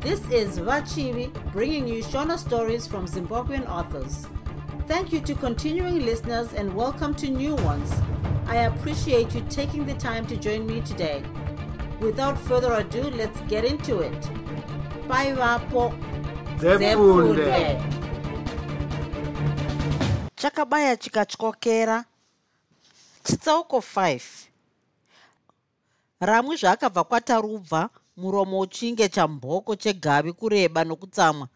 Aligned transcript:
This 0.00 0.26
is 0.30 0.58
Vachivi 0.58 1.30
bringing 1.52 1.86
you 1.86 2.02
Shona 2.02 2.38
stories 2.38 2.86
from 2.86 3.06
Zimbabwean 3.06 3.68
authors. 3.68 4.26
Thank 4.88 5.12
you 5.12 5.20
to 5.20 5.34
continuing 5.34 6.06
listeners 6.06 6.54
and 6.54 6.74
welcome 6.74 7.14
to 7.16 7.28
new 7.28 7.54
ones. 7.56 7.92
I 8.46 8.56
appreciate 8.64 9.34
you 9.34 9.42
taking 9.50 9.84
the 9.84 9.92
time 9.94 10.26
to 10.28 10.38
join 10.38 10.66
me 10.66 10.80
today. 10.80 11.22
Without 12.00 12.38
further 12.38 12.72
ado, 12.72 13.10
let's 13.10 13.42
get 13.42 13.66
into 13.66 14.00
it. 14.00 14.30
Bye, 15.06 15.34
Vapo. 15.36 15.92
Zefunde. 16.58 17.82
chakabaya 20.36 20.96
chikatyokera 20.96 22.04
chitsauko 23.24 23.78
5 23.78 24.20
ramwi 26.20 26.56
zvaakabva 26.56 27.04
kwatarubva 27.04 27.90
muromo 28.20 28.60
uchinge 28.60 29.08
chamboko 29.08 29.76
chegavi 29.76 30.32
kureba 30.32 30.84
nokutsamwa 30.84 31.48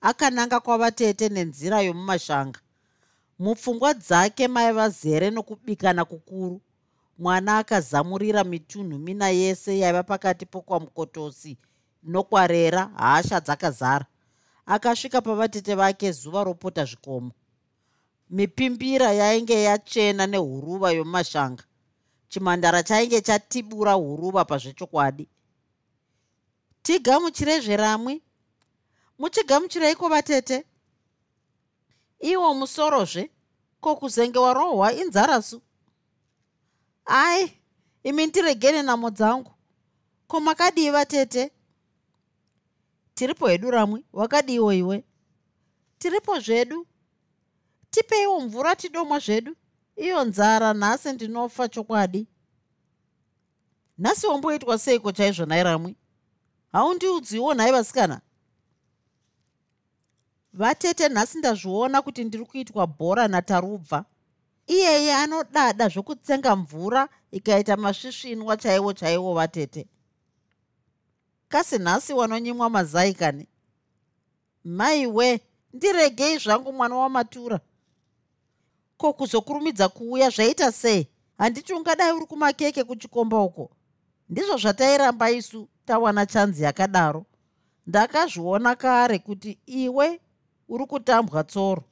akananga 0.00 0.60
kwavatete 0.60 1.28
nenzira 1.28 1.80
yomumashanga. 1.80 2.60
Mupfungwa 3.38 3.94
dzake 3.94 4.48
maiva 4.48 4.88
zere 4.88 5.30
nokubikana 5.30 6.04
kukuru. 6.04 6.60
Mwana 7.18 7.58
akazamurira 7.58 8.44
mitunhu 8.44 8.98
mina 8.98 9.28
yese 9.28 9.78
yaiva 9.78 10.02
pakati 10.02 10.46
pokwamukotosi 10.46 11.58
nokwarera 12.02 12.90
hasha 12.96 13.40
dzakazara. 13.40 14.06
Akasvika 14.66 15.20
pavatete 15.20 15.74
vake 15.74 16.12
zuva 16.12 16.44
ropota 16.44 16.84
zvikomo. 16.84 17.32
Mipimbira 18.30 19.12
yainge 19.12 19.62
yachena 19.62 20.26
nehuruva 20.26 20.92
yomumashanga. 20.92 21.64
Chimhandara 22.28 22.82
chainge 22.82 23.20
chatibura 23.20 23.92
huruva 23.92 24.44
pazvechokwadi 24.44 25.28
tigamuchirei 26.82 27.60
zveramwi. 27.60 28.22
Muchigamuchireiko 29.18 30.08
vatete? 30.08 30.64
Iwo 32.20 32.54
musorozve 32.54 33.30
ko 33.80 33.96
kuzenge 33.96 34.38
warohwa 34.38 34.92
inzarasu. 34.92 35.62
Ai 37.04 37.58
imi 38.04 38.26
ndiregene 38.26 38.82
nhamo 38.82 39.10
dzangu. 39.10 39.52
Ko 40.26 40.40
makadii 40.40 40.90
vatete? 40.90 41.50
Tiripo 43.14 43.46
hedu 43.48 43.70
ramwi 43.70 44.04
wakadiwo 44.12 44.72
iwe. 44.72 45.04
Tiripo 45.98 46.38
zvedu? 46.40 46.86
Tipeiwo 47.90 48.40
mvura 48.40 48.76
tidomwa 48.76 49.18
zvedu? 49.18 49.56
Iyo 49.96 50.24
nzara 50.24 50.74
nhasi 50.74 51.12
ndinofa 51.12 51.68
chokwadi. 51.68 52.26
Nhasi 53.98 54.26
wamboitwa 54.26 54.78
seiko 54.78 55.12
chaizvo 55.12 55.46
nhai 55.46 55.62
ramwi 55.62 55.96
haundiudziwo 56.72 57.54
nhai 57.54 57.72
vasikana? 57.72 58.20
Vatete 60.52 61.08
nhasi 61.08 61.38
ndazviona 61.38 62.02
kuti 62.02 62.24
ndiri 62.24 62.44
kuitwa 62.44 62.86
bhora 62.86 63.28
natarubva. 63.28 64.04
Iyeye 64.66 65.14
anodada 65.14 65.88
zvokutsenga 65.88 66.56
mvura 66.56 67.08
ikaita 67.30 67.76
masvisvinwa 67.76 68.56
chaiwo 68.56 68.92
chaiwo 68.92 69.34
vatete. 69.34 69.88
Kasi 71.48 71.78
nhasi 71.78 72.12
wanonyimwa 72.12 72.70
mazai 72.70 73.14
kani 73.14 73.46
maiwe 74.64 75.40
ndiregei 75.72 76.38
zvangu 76.38 76.72
mwana 76.72 76.96
wamatura. 76.96 77.60
Ko 78.96 79.12
kuzokurumidza 79.12 79.88
kuuya 79.88 80.30
zvaita 80.30 80.72
sei? 80.72 81.08
Handiti 81.38 81.72
ungadai 81.72 82.12
uri 82.12 82.26
kumakeke 82.26 82.84
kuchikomba 82.84 83.40
uko 83.40 83.70
ndizvo 84.32 84.56
zvatairamba 84.56 85.30
isu 85.30 85.68
tawana 85.84 86.26
chanzi 86.26 86.62
yakadaro. 86.62 87.26
Ndakazviona 87.86 88.76
kare 88.76 89.18
kuti 89.18 89.58
iwe 89.66 90.20
uri 90.68 90.86
kutambwa 90.86 91.44
tsoro. 91.44 91.84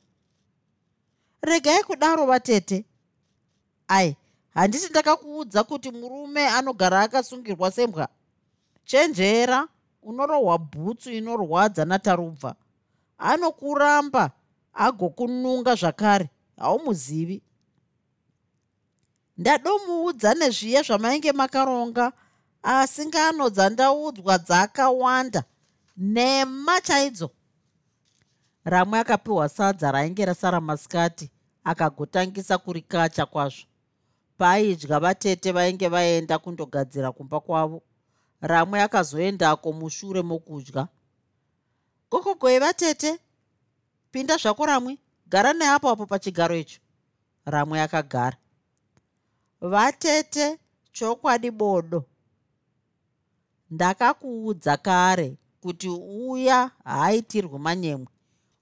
Regai 1.43 1.83
kudaro 1.85 2.27
vatete. 2.27 2.85
Ai 3.89 4.17
handiti 4.55 4.89
ndakakuudza 4.91 5.65
kuti 5.65 5.91
murume 5.91 6.49
anogara 6.49 7.01
akasungirwa 7.01 7.71
sembwa. 7.71 8.09
Chenjera 8.85 9.69
unorohwa 10.03 10.59
bhutsu 10.59 11.13
inorwadza 11.13 11.85
natarubva. 11.85 12.55
Anokuramba 13.19 14.31
agokununga 14.75 15.75
zvakare 15.75 16.31
haumuzivi. 16.57 17.43
Ndadomuudza 19.39 20.35
nezviye 20.35 20.83
zvamainge 20.83 21.33
makaronga 21.33 22.13
asi 22.63 23.07
ngano 23.07 23.51
dzandaudzwa 23.51 24.39
dzakawanda. 24.39 25.45
Nema 25.97 26.81
chaidzo. 26.81 27.31
Ramwe 28.65 28.99
akapiwa 28.99 29.49
sadza 29.49 29.93
rainge 29.93 30.25
rasara 30.25 30.61
masikati 30.61 31.31
akagotangisa 31.65 32.59
kurikacha 32.59 33.27
kwazvo. 33.27 33.67
Paaidya 34.39 35.01
vatete 35.01 35.53
vainge 35.53 35.89
vaenda 35.89 36.39
kundogadzira 36.39 37.13
kumba 37.13 37.41
kwavo. 37.41 37.83
Ramwe 38.41 38.83
akazoendako 38.83 39.73
mushure 39.73 40.23
mokudya. 40.23 40.89
Gokogoi 42.11 42.59
vatete? 42.59 43.19
Pinda 44.11 44.37
zvako 44.37 44.67
ramwe. 44.67 44.99
Gara 45.27 45.53
neapo 45.53 45.91
apo 45.91 46.07
pachigaro 46.07 46.57
icho. 46.57 46.81
Ramwe 47.45 47.83
akagara. 47.83 48.37
Vatete 49.61 50.59
chokwadi 50.93 51.51
bodo 51.51 52.05
ndakakuudza 53.71 54.77
kare 54.77 55.37
kuti 55.61 55.89
uya 56.29 56.71
haaitirwi 56.85 57.59
manyemwe. 57.59 58.07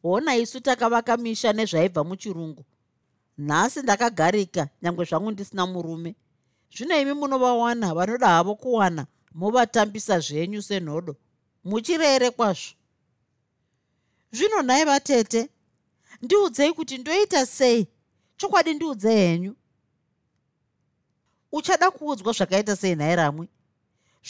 Hona 0.03 0.37
isu 0.37 0.61
takavaka 0.61 1.17
misha 1.17 1.53
nezvaibva 1.53 2.05
muchirungu. 2.05 2.65
Nhasi 3.39 3.81
ndakagarika 3.83 4.69
nyange 4.83 5.05
zvangu 5.05 5.31
ndisina 5.31 5.67
murume. 5.67 6.15
Zvino 6.77 7.01
imi 7.01 7.13
munovawana 7.13 7.95
vanoda 7.95 8.29
havo 8.29 8.55
kuwana 8.55 9.07
movatambisa 9.35 10.21
zvenyu 10.21 10.63
senhodo. 10.63 11.17
Muchirere 11.65 12.31
kwazvo. 12.31 12.75
Zvino 14.33 14.63
nhai 14.63 14.85
vatete 14.85 15.49
ndiudzei 16.23 16.73
kuti 16.73 16.99
ndoita 16.99 17.47
sei? 17.47 17.89
Chokwadi 18.37 18.75
ndiudze 18.75 19.15
henyu. 19.15 19.55
Uchada 21.53 21.91
kuudzwa 21.91 22.33
zvakaita 22.33 22.77
sei 22.77 22.95
nhai 22.95 23.17
ramwe 23.17 23.49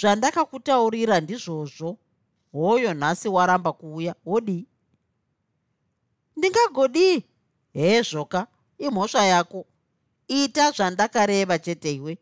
zvandakakutaurira 0.00 1.20
ndizvozvo. 1.20 1.98
Hoyo 2.52 2.94
nhasi 2.94 3.28
waramba 3.28 3.72
kuuya 3.72 4.14
wodii 4.26 4.66
ndingagodii 6.36 7.24
hezvoka 7.72 8.46
imhosva 8.78 9.24
yako. 9.24 9.66
Ita 10.28 10.70
zvandakareva 10.70 11.58
chete 11.58 11.92
iwe. 11.94 12.18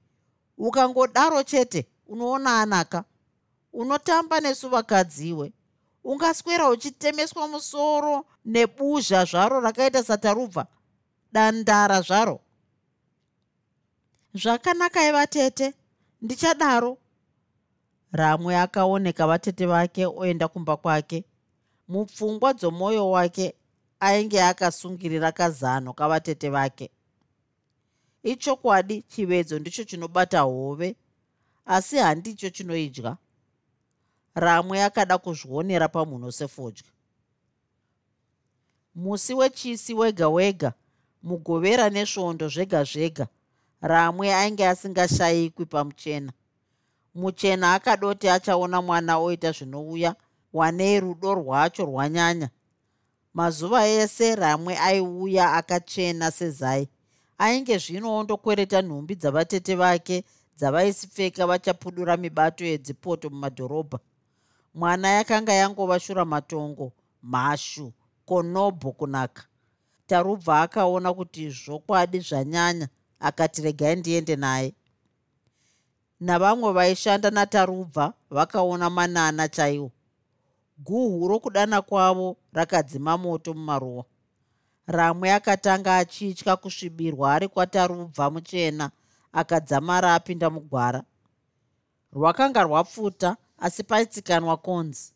Ukangodaro 0.58 1.42
chete 1.42 1.86
unoona 2.06 2.60
anaka. 2.60 3.04
Unotamba 3.72 4.40
nesu 4.40 4.68
vakadziwe 4.68 5.52
ungaswera 6.04 6.70
uchitemeswa 6.70 7.48
musoro 7.48 8.24
nebuzha 8.44 9.24
zvaro 9.24 9.60
rakaita 9.60 10.02
satarubva 10.04 10.66
dandara 11.32 12.00
zvaro. 12.00 12.40
Zvakanaka 14.34 15.08
ivatete 15.08 15.74
ndichadaro 16.22 16.98
ramwe 18.12 18.56
akaoneka 18.56 19.26
vatete 19.26 19.66
vake 19.66 20.06
oenda 20.06 20.48
kumba 20.48 20.76
kwake. 20.76 21.24
Mupfungwa 21.88 22.52
dzomwoyo 22.52 23.10
wake 23.10 23.54
ainge 24.00 24.42
akasungirira 24.42 25.32
kazano 25.32 25.92
kavatete 25.92 26.48
vake. 26.50 26.90
Ichokwadi 28.22 29.02
chivedzo 29.02 29.58
ndicho 29.58 29.84
chinobata 29.84 30.40
hove 30.40 30.96
asi 31.66 31.96
handicho 31.96 32.50
chinoidya. 32.50 33.16
Ramwe 34.34 34.82
akada 34.84 35.18
kuzvionera 35.18 35.88
pamunhu 35.88 36.32
sefodya. 36.32 36.84
Musi 38.94 39.34
wechisi 39.34 39.94
wega 39.94 40.28
wega 40.28 40.72
mugovera 41.22 41.90
nesvondo 41.90 42.48
zvega 42.48 42.84
zvega 42.84 43.26
ramwe 43.80 44.34
ainge 44.34 44.68
asingashayikwi 44.68 45.66
pamuchena 45.66 46.32
muchena 47.16 47.74
akadoti 47.74 48.28
achaona 48.28 48.82
mwana 48.82 49.18
oita 49.18 49.52
zvinouya 49.52 50.14
wanei 50.52 51.00
rudo 51.00 51.34
rwacho 51.34 51.84
rwanyanya. 51.84 52.48
Mazuva 53.34 53.86
ese 53.88 54.34
ramwe 54.34 54.78
aiuya 54.78 55.52
akachena 55.52 56.30
sezai. 56.30 56.88
Ainge 57.38 57.78
zvino 57.78 58.16
ondokwereta 58.16 58.82
nhumbi 58.82 59.14
dzavatete 59.16 59.74
vake 59.74 60.24
dzavaisipfeka 60.58 61.46
vachapudura 61.46 62.16
mibato 62.16 62.64
yedzipoto 62.64 63.30
mumadhorobha. 63.30 63.98
Mwana 64.74 65.08
yakanga 65.08 65.52
yangova 65.52 66.00
shura 66.00 66.24
matongo 66.24 66.92
mhashu 67.22 67.92
konobho 68.26 68.92
kunaka. 68.92 69.42
Tarubva 70.06 70.60
akaona 70.60 71.14
kuti 71.14 71.50
zvokwadi 71.50 72.20
zvanyanya 72.20 72.88
akati 73.20 73.62
regai 73.62 73.96
ndiende 73.96 74.36
naye 74.36 74.74
navamwe 76.20 76.72
vaishanda 76.72 77.30
natarubva 77.30 78.12
vakaona 78.30 78.90
manana 78.90 79.48
chaiwo. 79.48 79.90
Guhu 80.78 81.28
rokudana 81.28 81.82
kwavo 81.82 82.36
rakadzima 82.52 83.18
moto 83.18 83.54
mumaruwa. 83.54 84.04
Ramwe 84.86 85.32
akatanga 85.32 85.96
achitya 85.96 86.56
kusvibirwa 86.56 87.34
ari 87.34 87.48
kwatarubva 87.48 88.30
muchena 88.30 88.90
akadzamara 89.32 90.14
apinda 90.14 90.50
mugwara. 90.50 91.02
Rwakanga 92.12 92.62
rwapfuta 92.62 93.36
asi 93.58 93.82
paitsikanwa 93.82 94.56
konzi. 94.56 95.12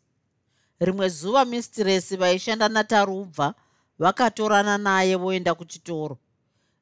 Rimwe 0.79 1.09
zuva 1.09 1.45
mistiresi 1.45 2.17
vaishanda 2.17 2.69
natarubva 2.69 3.53
vakatorana 3.99 4.77
naye 4.77 5.15
voenda 5.15 5.55
kuchitoro. 5.55 6.17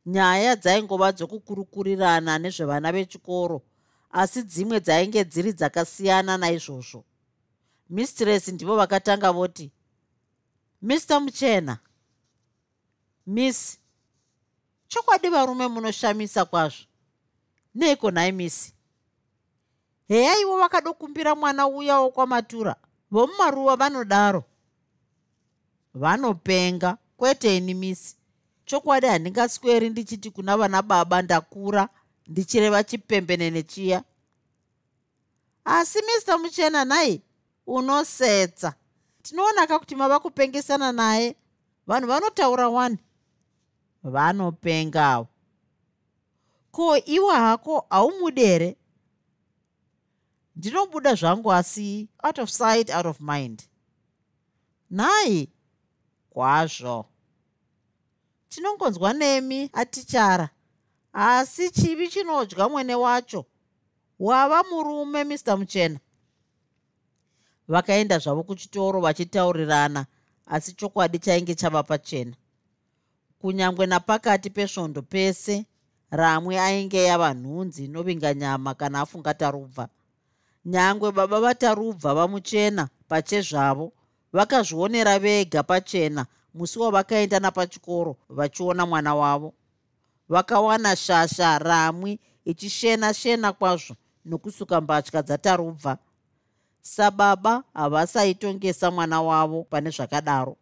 Nyaya 0.06 0.56
dzaingova 0.56 1.12
dzokukurukurirana 1.12 2.39
nezvevana 2.39 2.92
vechikoro 2.92 3.62
asi 4.11 4.44
dzimwe 4.44 4.79
dzainge 4.79 5.23
dziri 5.23 5.53
dzakasiyana 5.53 6.38
naizvozvo. 6.38 7.03
Mistiresi 7.89 8.51
ndivo 8.51 8.75
vakatanga 8.75 9.31
voti 9.31 9.71
mr 10.81 11.19
muchena 11.21 11.77
miss 13.27 13.79
chokwadi 14.88 15.29
varume 15.29 15.67
munoshamisa 15.67 16.45
kwazvo? 16.45 16.85
Neiko 17.75 18.11
nhai 18.11 18.31
misi 18.31 18.73
heyaiwo 20.07 20.57
vakadokumbira 20.57 21.35
mwana 21.35 21.67
uya 21.67 22.00
wokwamatura 22.00 22.75
vomumaruva 23.11 23.75
vanodaro. 23.75 24.44
Vanopenga 25.94 26.97
kwete 27.17 27.57
ini 27.57 27.73
misi 27.73 28.15
chokwadi 28.65 29.07
handingasweri 29.07 29.89
ndichiti 29.89 30.31
kuna 30.31 30.57
vana 30.57 30.81
baba 30.81 31.21
ndakura 31.21 31.89
ndichireva 32.30 32.84
chipembenene 32.84 33.64
chiya. 33.64 34.04
Asi 35.66 36.00
mr 36.00 36.38
muchena 36.40 36.86
nhai 36.86 37.22
unosetsa. 37.68 38.74
Tinoonaka 39.22 39.80
kuti 39.80 39.96
mava 39.96 40.20
kupengesana 40.20 40.92
naye. 40.92 41.36
Vanhu 41.88 42.08
vanotaura 42.08 42.70
wani 42.70 42.98
vanopengawo. 44.04 45.28
Ko 46.72 46.98
iwe 46.98 47.34
hako 47.36 47.86
haumudere 47.90 48.78
ndinobuda 50.56 51.16
zvangu 51.16 51.54
asi 51.54 52.10
out 52.24 52.40
of 52.40 52.50
sight 52.50 52.90
out 52.90 53.06
of 53.06 53.20
mind. 53.20 53.64
Nhai 54.92 55.50
kwazvo. 56.30 57.06
Tinongonzwa 58.50 59.14
nemi 59.14 59.70
atichara 59.74 60.50
asi 61.13 61.69
chivi 61.71 62.07
chinodya 62.07 62.69
mwene 62.69 62.95
wacho 62.95 63.45
wava 64.19 64.63
murume 64.63 65.23
mr 65.23 65.57
muchena. 65.57 66.00
Vakaenda 67.67 68.19
zvavo 68.19 68.44
kuchitoro 68.44 69.01
vachitaurirana 69.01 70.06
asi 70.47 70.73
chokwadi 70.73 71.19
chainge 71.19 71.56
chava 71.56 71.83
pachena. 71.83 72.35
Kunyange 73.41 73.85
napakati 73.85 74.50
pesvondo 74.50 75.01
pese 75.01 75.65
ramwe 76.11 76.59
ainge 76.59 77.03
yava 77.03 77.33
nhunzi 77.33 77.85
inovinga 77.85 78.33
nyama 78.33 78.73
kana 78.73 79.01
afunga 79.01 79.33
tarubva. 79.33 79.89
Nyangwe 80.65 81.11
baba 81.11 81.39
vatarubva 81.39 82.13
vamuchena 82.13 82.89
pachezvavo 83.07 83.91
vakazvionera 84.33 85.19
vega 85.19 85.63
pachena 85.63 86.25
musi 86.53 86.79
wavakaenda 86.79 87.39
napachikoro 87.39 88.17
vachiona 88.29 88.85
mwana 88.85 89.15
wavo 89.15 89.53
vakawana 90.30 90.96
shasha 90.96 91.60
ramwi 91.60 92.20
ichishena 92.46 93.14
shena 93.14 93.54
kwazvo 93.54 93.96
nokusuka 94.26 94.81
mbatya 94.81 95.22
dzatarubva. 95.22 95.98
Sababa 96.81 97.64
havasaitongesa 97.74 98.92
mwana 98.92 99.22
wavo 99.22 99.64
pane 99.64 99.90
zvakadaro 99.90 100.58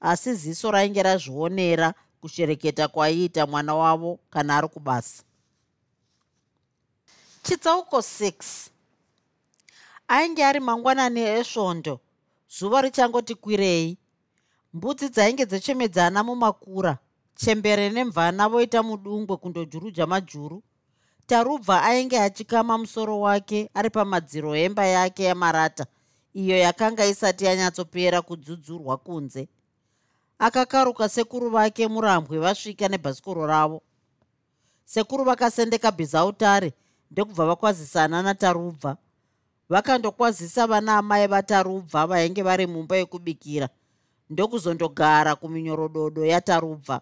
asi 0.00 0.34
ziso 0.34 0.70
rainge 0.70 1.02
razvionera 1.02 1.94
kushereketa 2.20 2.88
kwaiita 2.88 3.46
mwana 3.46 3.74
wavo 3.74 4.18
kana 4.30 4.56
ari 4.56 4.68
kubasa. 4.68 5.22
Chitsauko 7.42 7.98
6 7.98 8.70
ainge 10.08 10.44
ari 10.44 10.60
mangwanani 10.60 11.20
esvondo 11.20 12.00
zuva 12.58 12.80
richangoti 12.80 13.34
kwirei? 13.34 13.98
Mbudzi 14.74 15.08
dzainge 15.08 15.46
dzechemedzana 15.46 16.24
mumakura 16.24 16.98
chembere 17.38 17.90
nemvana 17.90 18.48
voita 18.48 18.82
mudungwe 18.82 19.36
kundojuruja 19.36 20.06
majuru. 20.06 20.62
Tarubva 21.26 21.82
ainge 21.82 22.18
achikama 22.20 22.78
musoro 22.78 23.20
wake 23.20 23.70
ari 23.74 23.90
pamadziro 23.90 24.56
emba 24.56 24.86
yake 24.86 25.24
yamarata 25.24 25.86
iyo 26.34 26.58
yakanga 26.58 27.06
isati 27.06 27.44
yanyatsopera 27.44 28.22
kudzudzurwa 28.22 28.96
kunze. 28.96 29.48
Akakaruka 30.38 31.08
sekuru 31.08 31.50
vake 31.50 31.88
murambwe 31.88 32.38
vasvika 32.38 32.88
nebhasikoro 32.88 33.46
ravo. 33.46 33.82
Sekuru 34.84 35.24
vakasendeka 35.24 35.92
bhizautare 35.92 36.72
ndekubva 37.10 37.46
vakwazisana 37.46 38.22
natarubva. 38.22 38.96
Vakandokwazisa 39.68 40.66
vana 40.66 40.96
amai 40.98 41.26
vatarubva 41.26 42.06
vainge 42.06 42.42
vari 42.42 42.66
mumba 42.66 42.96
yekubikira 42.96 43.68
ndokuzondogara 44.30 45.36
kuminyorodoodo 45.36 46.24
yatarubva 46.24 47.00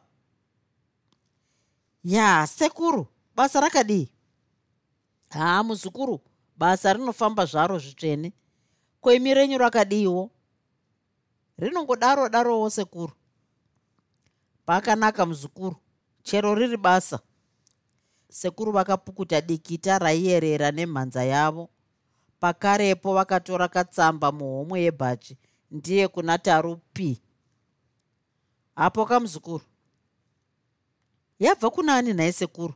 ya 2.07 2.47
sekuru 2.47 3.07
basa 3.35 3.61
rakadii? 3.61 4.09
Haa 5.29 5.63
muzukuru 5.63 6.21
basa 6.57 6.93
rinofamba 6.93 7.45
zvaro 7.47 7.79
zvitsvene. 7.79 8.33
Koimi 9.01 9.35
renyu 9.35 9.59
rakadiiwo? 9.59 10.31
Rinongodaro 11.59 12.29
darowo 12.29 12.71
sekuru. 12.71 13.13
Pakanaka 14.67 15.27
muzukuru. 15.27 15.77
Chero 16.23 16.55
riri 16.55 16.77
basa. 16.77 17.19
Sekuru 18.31 18.73
vakapukuta 18.73 19.41
dikita 19.41 19.99
raiyerera 19.99 20.71
nemhanza 20.71 21.25
yavo. 21.25 21.69
Pakarepo 22.41 23.15
vakatora 23.15 23.69
katsamba 23.69 24.33
muhomwe 24.33 24.81
yebhachi. 24.81 25.39
Ndiye 25.71 26.09
kuna 26.09 26.39
taru 26.39 26.77
p 26.93 27.19
apo 28.77 29.07
kamuzukuru 29.07 29.65
yabva 31.39 31.71
kuna 31.71 31.97
ani 31.97 32.13
nhai 32.13 32.33
sekuru 32.33 32.75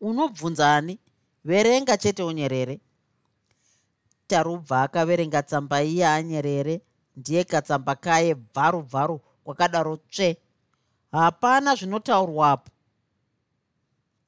unobvunzani? 0.00 0.98
Verenga 1.44 1.96
chete 1.96 2.22
unyerere. 2.22 2.80
Tarubva 4.26 4.82
akaverenga 4.82 5.42
tsamba 5.42 5.82
iye 5.82 6.06
anyerere 6.06 6.80
ndiye 7.16 7.44
katsamba 7.44 7.94
kaye 7.94 8.34
bvaru 8.34 8.82
bvaru 8.82 9.20
kwakadaro 9.44 9.96
tsve. 9.96 10.36
Hapana 11.12 11.74
zvinotaurwapo 11.74 12.70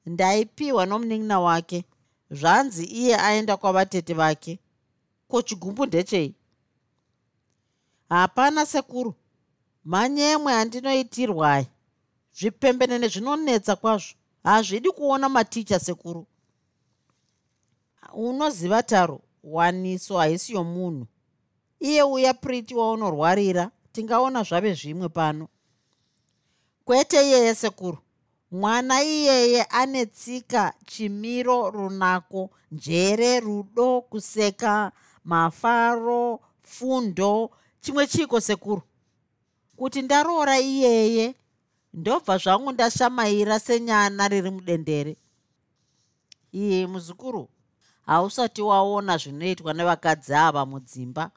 ndaipiwa 0.05 0.85
nomunin'ina 0.85 1.39
wake. 1.39 1.85
Zvanzi 2.31 2.85
iye 2.85 3.15
aenda 3.17 3.57
kwavatete 3.57 4.13
vake. 4.13 4.59
Ko 5.27 5.41
chigumbu 5.41 5.85
ndechei? 5.85 6.35
Hapana 8.09 8.65
sekuru. 8.65 9.13
Manyemwe 9.83 10.53
andinoitirwai 10.53 11.67
zvipembenene 12.37 13.07
zvinonetsa 13.07 13.75
kwazvo. 13.75 14.15
Hazvidi 14.43 14.91
kuona 14.91 15.29
maticha 15.29 15.79
sekuru. 15.79 16.25
Unoziva 18.13 18.83
taro 18.83 19.21
waniso 19.43 20.17
haisi 20.17 20.53
yomunhu 20.53 21.07
iye 21.79 22.03
uya 22.03 22.33
priti 22.33 22.75
waunorwarira 22.75 23.71
tingaona 23.91 24.43
zvave 24.43 24.73
zvimwe 24.73 25.09
pano. 25.09 25.47
Kwete 26.85 27.27
iyeye 27.27 27.55
sekuru 27.55 27.97
mwana 28.51 29.03
iyeye 29.03 29.63
ane 29.63 30.05
tsika 30.05 30.73
chimiro 30.85 31.69
runako 31.69 32.49
njere 32.71 33.39
rudo 33.39 34.01
kuseka 34.01 34.91
mafaro 35.23 36.39
fundo 36.61 37.49
chimwe 37.81 38.07
chiko 38.07 38.41
sekuru? 38.41 38.81
Kuti 39.75 40.01
ndaroora 40.01 40.59
iyeye 40.59 41.35
ndobva 41.93 42.37
zvangu 42.37 42.71
ndashamaira 42.71 43.59
senyana 43.59 44.27
riri 44.27 44.51
mudendere. 44.51 45.17
Iye 46.51 46.87
muzukuru 46.87 47.49
hausati 48.05 48.61
waona 48.61 49.17
zvinoitwa 49.17 49.73
nevakadzi 49.73 50.33
ava 50.33 50.65
mudzimba. 50.65 51.31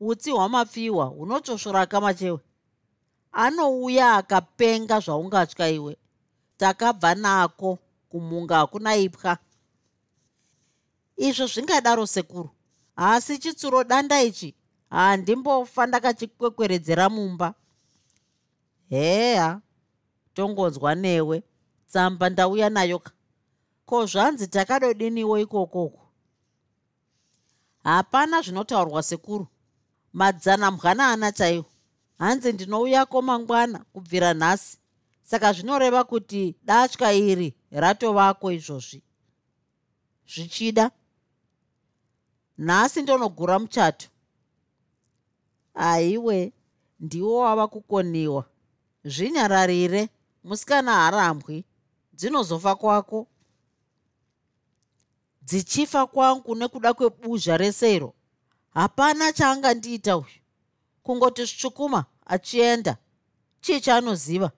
Utsi 0.00 0.30
hwamapfiwa 0.30 1.04
hunotosvoraka 1.04 2.00
machewe 2.00 2.40
anouya 3.32 4.16
akapenga 4.16 5.00
zvaungatya 5.00 5.68
iwe. 5.68 5.96
Takabva 6.56 7.14
nako 7.14 7.78
kumunga 8.08 8.56
hakuna 8.56 8.96
ipwa. 8.96 9.38
Izvo 11.16 11.46
zvingadaro 11.46 12.06
sekuru. 12.06 12.50
Asi 12.96 13.38
chitsuro 13.38 13.84
danda 13.84 14.22
ichi 14.22 14.54
handimbofa 14.90 15.86
ndakachikwekweredzera 15.86 17.08
mumba. 17.08 17.54
Heya 18.88 19.60
tongonzwa 20.34 20.94
newe. 20.94 21.42
Tsamba 21.88 22.30
ndauya 22.30 22.70
nayo 22.70 22.98
ka. 22.98 23.10
Ko 23.86 24.06
zvanzi 24.06 24.46
takadodiniwo 24.46 25.38
ikokoko 25.38 26.10
hapana 27.84 28.42
zvinotaurwa 28.42 29.02
sekuru. 29.02 29.46
Madzana 30.12 30.70
mwanana 30.70 31.32
chaiwo. 31.32 31.64
Hanzi 32.18 32.52
ndinouyako 32.52 33.22
mangwana 33.22 33.78
kubvira 33.78 34.34
nhasi. 34.34 34.78
Saka 35.22 35.52
zvinoreva 35.52 36.04
kuti 36.04 36.56
datya 36.62 37.12
iri 37.12 37.54
ratovako 37.70 38.52
izvozvi. 38.52 39.02
Zvichida? 40.26 40.90
Nhasi 42.58 43.02
ndonogura 43.02 43.58
muchato. 43.58 44.08
Aiwe 45.74 46.52
ndiwo 47.00 47.38
wava 47.38 47.68
kukoniwa. 47.68 48.44
Zvinyararire 49.04 50.08
musikana 50.44 50.92
harambwi 50.92 51.64
dzinozofa 52.12 52.74
kwako. 52.76 53.26
Dzichifa 55.42 56.06
kwangu 56.06 56.54
nekuda 56.54 56.94
kwebuzha 56.94 57.56
resero 57.56 58.14
hapana 58.74 59.32
chaangandiita 59.32 60.16
uyu. 60.16 60.40
Kungoti 61.02 61.44
zvitsvukuma 61.44 62.04
achienda 62.26 62.96
chii 63.60 63.80
chaanoziva? 63.80 64.50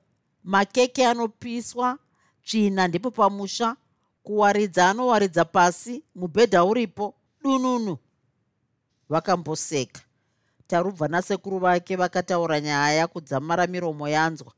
Makeke 0.44 1.06
anopiswa 1.06 1.98
tsvina 2.44 2.88
ndipo 2.88 3.10
pamusha 3.10 3.76
kuwaridza 4.22 4.90
anowaridza 4.90 5.44
pasi 5.44 6.04
mubhedha 6.14 6.64
uripo 6.64 7.14
dununu. 7.42 7.98
Vakamboseka. 9.08 10.00
Tarubva 10.66 11.08
nasekuru 11.08 11.58
vake 11.58 11.96
vakataura 11.96 12.60
nyaya 12.60 13.06
kudzamara 13.06 13.66
miromo 13.66 14.08
yanzwa 14.08 14.52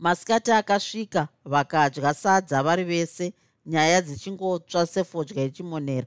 masikati 0.00 0.52
akasvika 0.52 1.28
vakadya 1.44 2.14
sadza 2.14 2.62
vari 2.62 2.84
vese 2.84 3.32
nyaya 3.66 4.00
dzichingotsva 4.02 4.86
sefodya 4.86 5.44
ichimonera 5.44 6.06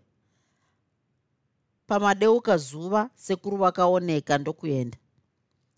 pamadeuka 1.88 2.58
zuva 2.58 3.10
sekuru 3.16 3.58
vakaoneka 3.58 4.38
ndokuenda. 4.38 4.98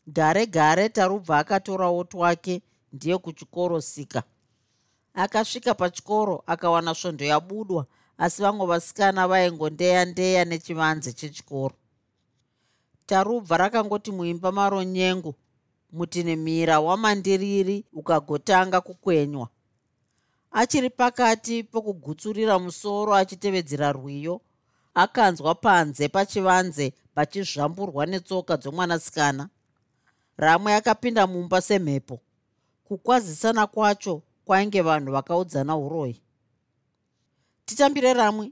Gare 0.08 0.46
gare 0.46 0.90
tarubva 0.90 1.40
akatorawo 1.40 2.04
twake 2.04 2.62
ndiye 2.94 3.18
kuchikoro 3.18 3.82
sika. 3.82 4.24
Akasvika 5.14 5.74
pachikoro 5.74 6.44
akawana 6.48 6.96
svondo 6.96 7.26
yabudwa 7.26 7.86
asi 8.18 8.42
vamwe 8.42 8.66
vasikana 8.68 9.28
vaingondeya 9.28 10.06
ndeya 10.06 10.46
nechivanze 10.46 11.14
chechikoro. 11.14 11.76
Tarubva 13.06 13.58
rakangoti 13.58 14.12
muimba 14.12 14.52
maronyengu 14.52 15.36
mutinimira 15.96 16.80
wamandiriri 16.80 17.86
ukagotanga 17.94 18.82
kukwenywa. 18.82 19.48
Achiri 20.52 20.90
pakati 20.90 21.64
pokugutsurira 21.64 22.60
musoro 22.60 23.16
achitevedzera 23.16 23.92
rwiyo 23.92 24.42
akanzwa 24.94 25.56
panze 25.56 26.08
pachivanze 26.08 26.94
pachizvamburwa 27.16 28.06
netsoka 28.06 28.58
dzomwanasikana. 28.58 29.50
Ramwe 30.38 30.76
akapinda 30.76 31.28
mumba 31.28 31.62
semhepo. 31.62 32.20
Kukwazisana 32.88 33.68
kwacho 33.68 34.22
kwainge 34.46 34.82
vanhu 34.82 35.12
vakaudzana 35.12 35.78
uroyi 35.78 36.22
titambire 37.66 38.14
ramwe 38.14 38.52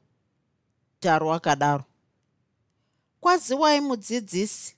taro 0.99 1.33
akadaro. 1.33 1.83
Kwaziwai 3.21 3.81
mudzidzisi 3.81 4.75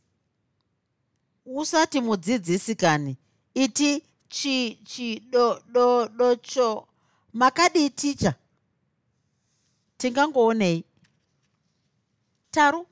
usati 1.46 2.02
mudzidzisi 2.02 2.76
kani 2.76 3.18
iti 3.54 4.04
chi 4.28 4.80
chidododocho 4.84 6.88
makadii 7.34 7.90
ticha 7.90 8.34
tingangoonei. 9.98 10.84
Taru 12.52 12.88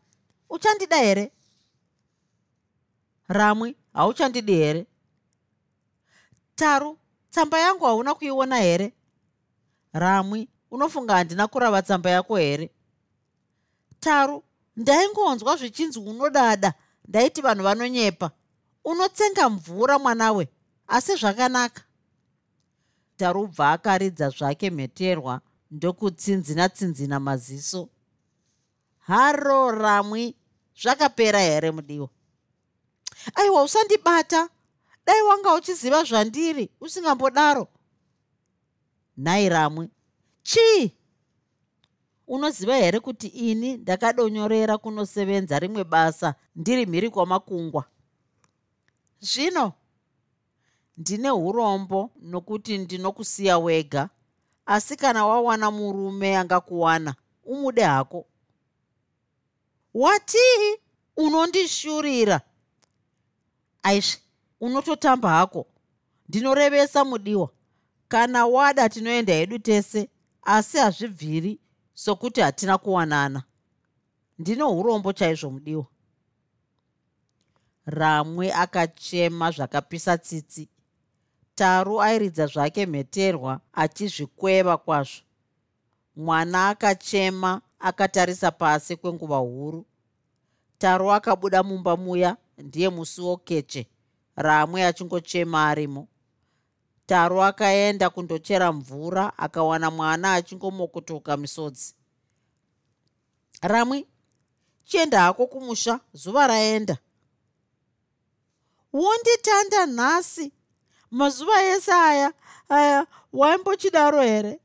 uchandida 0.49 0.97
here? 0.97 1.31
Ramwe 3.27 3.75
hauchandidi 3.93 4.53
here? 4.53 4.85
Taru 6.55 6.97
tsamba 7.29 7.59
yangu 7.59 7.85
hauna 7.85 8.15
kuiona 8.15 8.57
here? 8.57 8.93
Ramwe 9.93 10.47
unofunga 10.71 11.15
handina 11.15 11.47
kurava 11.47 11.81
tsamba 11.81 12.09
yako 12.09 12.37
here? 12.37 12.69
Taru 13.99 14.43
ndaingonzwa 14.75 15.55
zvichinzi 15.55 15.99
unodada 15.99 16.73
ndaiti 17.07 17.41
vanhu 17.41 17.63
vanonyepa 17.63 18.31
unotsenga 18.83 19.49
mvura 19.49 19.99
mwanawe 19.99 20.49
asi 20.87 21.15
zvakanaka. 21.15 21.81
Tarubva 23.17 23.71
akaridza 23.71 24.29
zvake 24.29 24.69
mheterwa 24.69 25.41
ndokutsinzina 25.71 26.69
tsinzina 26.69 27.19
maziso. 27.19 27.89
Haro 28.99 29.71
ramwi 29.71 30.35
zvakapera 30.81 31.39
here 31.39 31.71
mudiwa? 31.71 32.09
Aiwa 33.35 33.63
usandibata. 33.63 34.49
Dai 35.05 35.21
wanga 35.21 35.53
uchiziva 35.53 36.03
zvandiri 36.03 36.69
usingambodaro. 36.81 37.67
Nhai 39.17 39.49
ramwe 39.49 39.89
chii? 40.43 40.91
Unoziva 42.27 42.75
here 42.75 42.99
kuti 42.99 43.27
ini 43.27 43.77
ndakadonyorera 43.77 44.77
kunosevenza 44.77 45.59
rimwe 45.59 45.83
basa 45.83 46.35
ndiri 46.55 46.85
mhiri 46.85 47.09
kwamakungwa 47.09 47.85
zvino 49.23 49.73
ndine 50.97 51.31
urombo 51.31 52.09
nokuti 52.21 52.77
ndinokusiya 52.77 53.57
wega. 53.57 54.09
Asi 54.65 54.95
kana 54.95 55.25
wawana 55.25 55.71
murume 55.71 56.37
angakuwana 56.37 57.15
umude 57.43 57.83
hako. 57.83 58.25
Watii 59.93 60.77
unondishurira? 61.17 62.41
Aisvi 63.83 64.21
unototamba 64.61 65.29
hako? 65.29 65.67
Ndinorevesa 66.29 67.05
mudiwa. 67.05 67.49
Kana 68.07 68.45
wada 68.45 68.89
tinoenda 68.89 69.33
hedu 69.33 69.59
tese 69.59 70.09
asi 70.41 70.77
hazvibviri 70.77 71.59
sokuti 71.93 72.41
hatina 72.41 72.77
kuwanana. 72.77 73.43
Ndino 74.39 74.79
urombo 74.79 75.13
chaizvo 75.13 75.49
mudiwa 75.49 75.85
ramwe 77.85 78.53
akachema 78.53 79.51
zvakapisa 79.51 80.17
tsitsi. 80.17 80.69
Taru 81.55 82.01
airidza 82.01 82.47
zvake 82.47 82.85
mheterwa 82.85 83.59
achizvikweva 83.73 84.77
kwazvo. 84.77 85.21
Mwana 86.15 86.69
akachema 86.69 87.61
akatarisa 87.79 88.51
pasi 88.51 88.95
kwenguva 88.95 89.37
huru. 89.37 89.85
Taru 90.77 91.11
akabuda 91.11 91.63
mumba 91.63 91.97
muya 91.97 92.37
ndiye 92.57 92.89
musiwo 92.89 93.37
keche 93.37 93.87
ramwe 94.35 94.85
achingochema 94.85 95.69
arimo. 95.69 96.07
Taru 97.05 97.43
akaenda 97.43 98.09
kundochera 98.09 98.71
mvura 98.71 99.37
akawana 99.37 99.91
mwana 99.91 100.33
achingomokotoka 100.33 101.37
misodzi. 101.37 101.95
Ramwe 103.61 104.05
chienda 104.83 105.21
hako 105.21 105.47
kumusha 105.47 105.99
zuva 106.13 106.47
raenda 106.47 106.97
wonditanda 108.93 109.85
nhasi. 109.85 110.51
Mazuva 111.11 111.63
ese 111.63 111.93
aya 111.93 112.33
aya 112.69 113.07
waimbochidaro 113.33 114.21
here? 114.21 114.59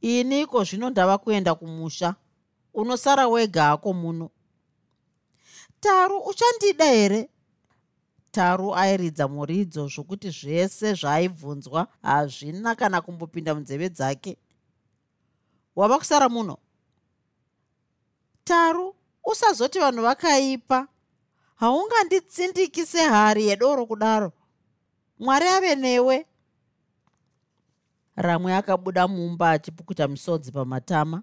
Iniko 0.00 0.64
zvino 0.64 0.90
ndava 0.90 1.18
kuenda 1.18 1.54
kumusha. 1.54 2.14
Unosara 2.74 3.28
wega 3.28 3.62
hako 3.62 3.92
muno. 3.92 4.30
Taru 5.80 6.18
uchandida 6.18 6.84
here? 6.84 7.30
Taru 8.30 8.74
airidza 8.74 9.28
muridzo 9.28 9.88
zvokuti 9.88 10.30
zvese 10.30 10.94
zvaaibvunzwa 10.94 11.88
hazvina 12.02 12.74
kana 12.74 13.00
kumbopinda 13.00 13.54
munzeve 13.54 13.88
dzake. 13.88 14.36
Wava 15.76 15.98
kusara 15.98 16.28
muno? 16.28 16.58
Taru 18.44 18.94
usazoti 19.24 19.78
vanhu 19.78 20.02
vakaipa 20.02 20.88
haunganditsindiki 21.60 22.86
sehari 22.86 23.46
yedoro 23.46 23.86
kudaro. 23.86 24.32
Mwari 25.18 25.46
ave 25.48 25.74
newe. 25.74 26.26
Ramwe 28.16 28.54
akabuda 28.54 29.08
mumba 29.08 29.50
achipukuta 29.50 30.08
misodzi 30.08 30.52
pamatama 30.52 31.22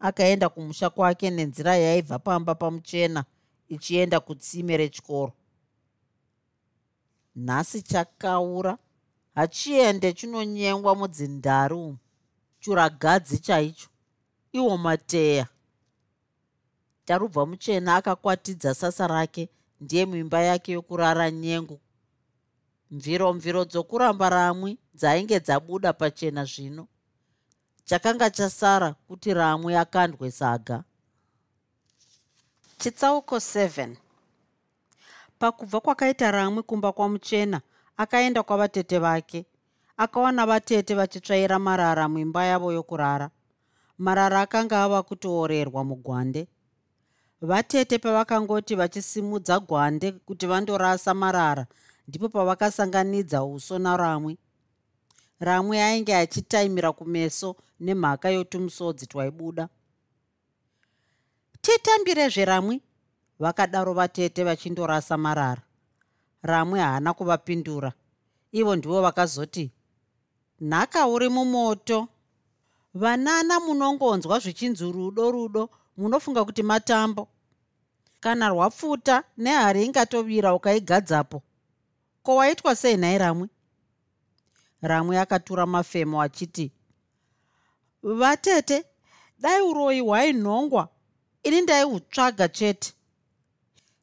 akaenda 0.00 0.48
kumusha 0.48 0.90
kwake 0.90 1.30
nenzira 1.30 1.76
yaibva 1.76 2.18
pamba 2.18 2.54
pamuchena 2.54 3.24
ichienda 3.68 4.20
kutsime 4.20 4.76
rechikoro. 4.76 5.32
Nhasi 7.36 7.82
chakaura 7.82 8.78
hachiende 9.34 10.12
chinonyengwa 10.12 10.94
mudzindari 10.94 11.74
umu 11.74 11.98
churagadzi 12.60 13.38
chaicho 13.38 13.88
iwo 14.52 14.78
mateya. 14.78 15.46
Tarubva 17.04 17.46
muchena 17.46 17.96
akakwatidza 17.96 18.74
sasa 18.74 19.06
rake 19.06 19.48
ndiye 19.80 20.06
mimba 20.06 20.40
yake 20.40 20.72
yokurara 20.72 21.30
nyengu 21.30 21.80
mviro 22.90 23.32
mviro 23.34 23.64
dzokuramba 23.64 24.26
ramwi 24.30 24.78
dzainge 24.94 25.40
dzabuda 25.40 25.92
pachena 25.92 26.44
zvino. 26.44 26.84
Chakanga 27.88 28.30
chasara 28.30 28.88
kuti 29.06 29.34
ramwe 29.34 29.72
akandwe 29.78 30.30
saga. 30.30 30.84
Chitsauko 32.78 33.36
7 33.36 33.96
pakubva 35.38 35.80
kwakaita 35.80 36.30
ramwe 36.30 36.62
kumba 36.62 36.92
kwamuchena 36.92 37.60
akaenda 37.96 38.42
kwavatete 38.42 38.98
vake. 38.98 39.46
Akawana 39.96 40.46
vatete 40.46 40.94
vachitsvaira 40.94 41.58
marara 41.58 42.08
muimba 42.08 42.44
yavo 42.44 42.72
yokurara. 42.72 43.30
Marara 43.98 44.40
akanga 44.40 44.82
ava 44.84 45.02
kutoorerwa 45.02 45.84
mugwande 45.84 46.48
vatete 47.40 47.98
pavakangoti 47.98 48.74
vachisimudza 48.74 49.60
gwande 49.60 50.12
kuti 50.12 50.46
vandorasa 50.46 51.14
marara 51.14 51.66
ndipo 52.08 52.28
pavakasanganidza 52.28 53.44
uso 53.44 53.78
naramwe. 53.78 54.36
Ramwe 55.40 55.82
ainge 55.82 56.16
achitaimira 56.16 56.92
kumeso 56.92 57.56
nemhaka 57.80 58.30
yotumusodzi 58.30 59.06
twaibuda. 59.06 59.68
Titambirezve 61.60 62.44
ramwe 62.44 62.80
vakadaro 63.38 63.92
vatete 63.92 64.44
vachindorasa 64.44 65.16
marara. 65.16 65.62
Ramwe 66.42 66.80
haana 66.80 67.14
kuvapindura. 67.14 67.92
Ivo 68.52 68.76
ndivo 68.76 69.02
vakazoti 69.02 69.70
nhaka 70.60 71.06
uri 71.06 71.28
mumoto. 71.28 72.08
Vanana 72.94 73.60
munongonzwa 73.60 74.38
zvichinzi 74.38 74.92
rudo 74.92 75.30
rudo 75.30 75.70
munofunga 75.98 76.44
kuti 76.44 76.62
matambo. 76.62 77.28
Kana 78.20 78.48
rwapfuta 78.48 79.24
nehari 79.36 79.84
ingatovira 79.84 80.54
ukaigadzapo 80.54 81.42
ko 82.22 82.36
waitwa 82.36 82.76
sei 82.76 82.96
nhai 82.96 83.18
ramwe 83.18 83.48
ramwe 84.82 85.18
akatura 85.18 85.66
mafemo 85.66 86.22
achiti 86.22 86.72
vatete 88.02 88.84
dai 89.38 89.62
uroyi 89.62 90.00
hwainhongwa 90.00 90.88
ini 91.42 91.60
ndaihutsvaga 91.60 92.48
chete. 92.48 92.92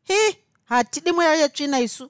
Hi 0.04 0.38
hatidi 0.66 1.12
mweya 1.12 1.36
yetsvina 1.36 1.80
isu. 1.80 2.10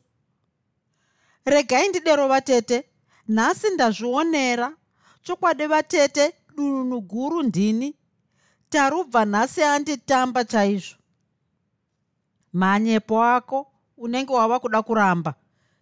Regai 1.45 1.87
ndidero 1.87 2.27
vatete 2.27 2.89
nhasi 3.27 3.69
ndazvionera. 3.69 4.77
Chokwadi 5.23 5.67
vatete 5.67 6.33
dununu 6.55 7.01
guru 7.01 7.43
ndini 7.43 7.95
tarubva 8.69 9.25
nhasi 9.25 9.63
anditamba 9.63 10.45
chaizvo. 10.45 10.97
Manyepo 12.53 13.23
ako 13.23 13.67
unenge 13.97 14.33
wava 14.33 14.59
kuda 14.59 14.81
kuramba. 14.81 15.33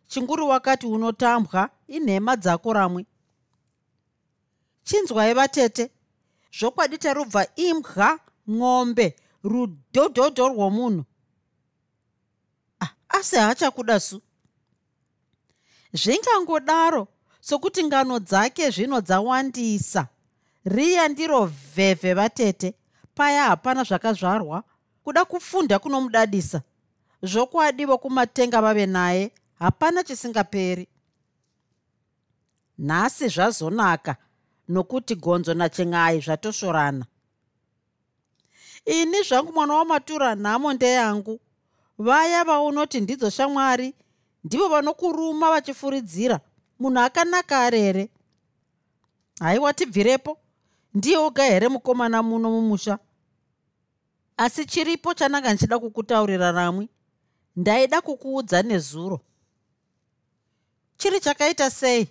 Chinguri 0.07 0.41
wakati 0.41 0.85
unotambwa 0.87 1.69
inhema 1.87 2.35
dzako 2.35 2.73
ramwe. 2.73 3.05
Chinzwai 4.83 5.33
vatete 5.33 5.91
zvokwadi 6.59 6.97
tarubva 6.97 7.47
imbwa 7.55 8.19
mwombe 8.47 9.15
rudhodhodho 9.43 10.49
rwomunhu. 10.49 11.05
Ah, 12.79 12.89
asi 13.09 13.35
hachakuda 13.35 13.99
su? 13.99 14.21
Zvingangodaro 15.93 17.07
sokuti 17.41 17.83
ngano 17.83 18.19
dzake 18.19 18.69
zvino 18.69 19.01
dzawandisa 19.01 20.07
riya 20.65 21.07
ndiro 21.07 21.45
vhevhe 21.45 22.13
vatete. 22.13 22.73
Paya 23.15 23.43
hapana 23.43 23.83
zvakazvarwa. 23.83 24.63
Kuda 25.03 25.25
kufunda 25.25 25.79
kunomudadisa. 25.79 26.61
Zvokwadi 27.23 27.85
vokumatenga 27.85 28.61
vave 28.61 28.85
naye 28.85 29.31
hapana 29.59 30.03
chisingaperi. 30.03 30.87
Nhasi 32.77 33.27
zvazonaka 33.27 34.15
nokuti 34.69 35.15
gonzo 35.15 35.53
nachen'ai 35.53 36.19
zvatosvorana 36.19 37.05
ini 38.85 39.23
zvangu 39.23 39.53
mwana 39.53 39.73
wamatura 39.73 40.35
nhamo 40.35 40.73
ndeyangu 40.73 41.39
vaya 41.97 42.43
vaunoti 42.43 43.01
ndidzo 43.01 43.29
shamwari 43.29 43.93
ndivo 44.43 44.67
vanokuruma 44.69 45.49
vachifuridzira. 45.49 46.39
Munhu 46.79 46.99
akanaka 46.99 47.59
ari 47.59 47.79
here 47.79 48.09
haiwa 49.39 49.73
tibvirepo 49.73 50.37
ndiye 50.93 51.17
oga 51.17 51.43
here 51.43 51.67
mukomana 51.69 52.23
muno 52.23 52.51
mumusha? 52.51 52.99
Asi 54.37 54.65
chiripo 54.65 55.13
chananga 55.13 55.49
ndichida 55.53 55.79
kukutaurira 55.79 56.51
ramwe 56.51 56.89
ndaida 57.55 58.01
kukuudza 58.01 58.61
nezuro. 58.63 59.21
Chiri 60.97 61.19
chakaita 61.19 61.69
sei? 61.71 62.07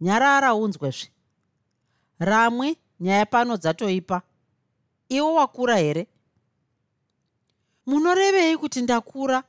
Nyarara 0.00 0.54
unzwezve 0.54 1.10
ramwe 2.18 2.76
nyaya 3.00 3.26
pano 3.26 3.56
dzatoipa. 3.56 4.22
Iwo 5.08 5.34
wakura 5.34 5.76
here? 5.76 6.06
Munorevei 7.86 8.56
kuti 8.56 8.82
ndakura? 8.82 9.42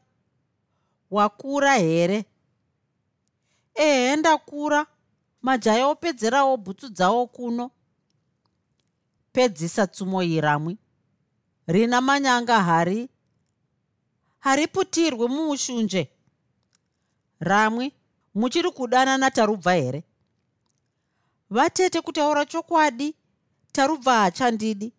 Wakura 1.12 1.74
here? 1.76 2.26
Ehe 3.76 4.16
ndakura. 4.16 4.86
Majaya 5.42 5.88
opedzerawo 5.88 6.58
bhutsu 6.58 6.90
dzawo 6.90 7.28
kuno 7.28 7.72
pedzisa 9.34 9.88
tsumo 9.88 10.24
iyi 10.24 10.42
ramwe 10.42 10.78
rina 11.68 12.02
manyanga 12.02 12.58
hari 12.64 13.10
hariputirwe 14.40 15.28
mumushunje 15.28 16.10
ramwe 17.40 17.92
muchiri 18.36 18.72
kudanana 18.72 19.32
tarubva 19.32 19.74
here? 19.74 20.04
Vatete 21.50 22.02
kutaura 22.02 22.46
chokwadi 22.46 23.16
tarubva 23.72 24.14
haachandidi 24.14 24.94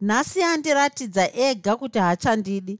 nhasi 0.00 0.42
andiratidza 0.42 1.24
ega 1.34 1.76
kuti 1.76 1.98
haachandidi 1.98 2.78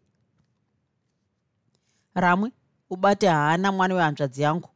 ramwe 2.14 2.52
ubate 2.90 3.28
haana 3.28 3.72
mwana 3.72 3.94
wehanzvadzi 3.94 4.42
yangu. 4.42 4.68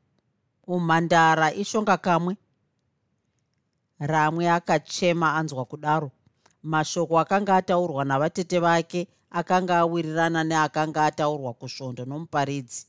Umhandara 0.67 1.53
ishonga 1.55 1.97
kamwe 1.97 2.37
ramwe 3.99 4.51
akachema 4.51 5.35
anzwa 5.35 5.65
kudaro. 5.65 6.11
Mashoko 6.63 7.19
akanga 7.19 7.57
ataurwa 7.57 8.05
navatete 8.05 8.59
vake 8.59 9.09
akanga 9.31 9.79
awirirana 9.79 10.45
neakanga 10.45 11.05
ataurwa 11.05 11.53
kusvondo 11.55 12.05
nomuparidzi. 12.05 12.87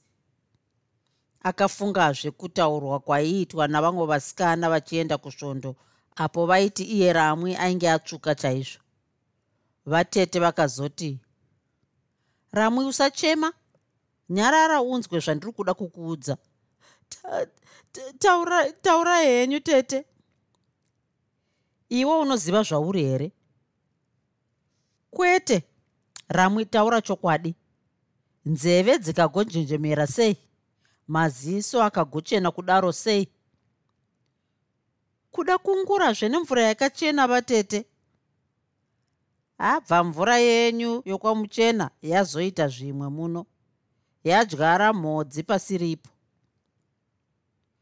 Akafungazve 1.44 2.32
kutaurwa 2.32 3.00
kwaiitwa 3.00 3.68
navamwe 3.68 4.06
vasikana 4.06 4.70
vachienda 4.70 5.18
kusvondo 5.18 5.76
apo 6.16 6.46
vaiti 6.46 6.84
iye 6.84 7.14
ramwe 7.14 7.58
ainge 7.58 7.90
atsvuka 7.90 8.36
chaizvo. 8.36 8.80
Vatete 9.86 10.40
vakazoti 10.40 11.20
ramwe 12.52 12.86
usachema? 12.86 13.54
Nyarara 14.30 14.82
unzwe 14.82 15.20
zvandiri 15.20 15.52
kuda 15.52 15.74
kukuudza. 15.74 16.38
Taura 18.20 18.72
taura 18.72 19.18
henyu 19.18 19.60
tete 19.60 20.06
iwe 21.90 22.18
unoziva 22.20 22.64
zvauri 22.64 23.04
here? 23.04 23.32
Kwete 25.12 25.64
ramwe 26.28 26.66
taura 26.66 27.02
chokwadi. 27.02 27.56
Nzeve 28.46 28.98
dzikagonjenjemera 28.98 30.08
sei? 30.08 30.38
Maziso 31.08 31.84
akagochena 31.84 32.52
kudaro 32.52 32.92
sei? 32.92 33.28
Kuda 35.32 35.58
kungurazve 35.58 36.30
nemvura 36.30 36.62
yakachena 36.64 37.28
vatete. 37.28 37.86
Abva 39.58 40.04
mvura 40.04 40.38
yenyu 40.38 41.02
yokwamuchena 41.06 41.90
yazoita 42.02 42.68
zvimwe 42.68 43.10
muno. 43.10 43.46
Yadyara 44.24 44.94
mhodzi 44.94 45.44
pasiripo. 45.44 46.10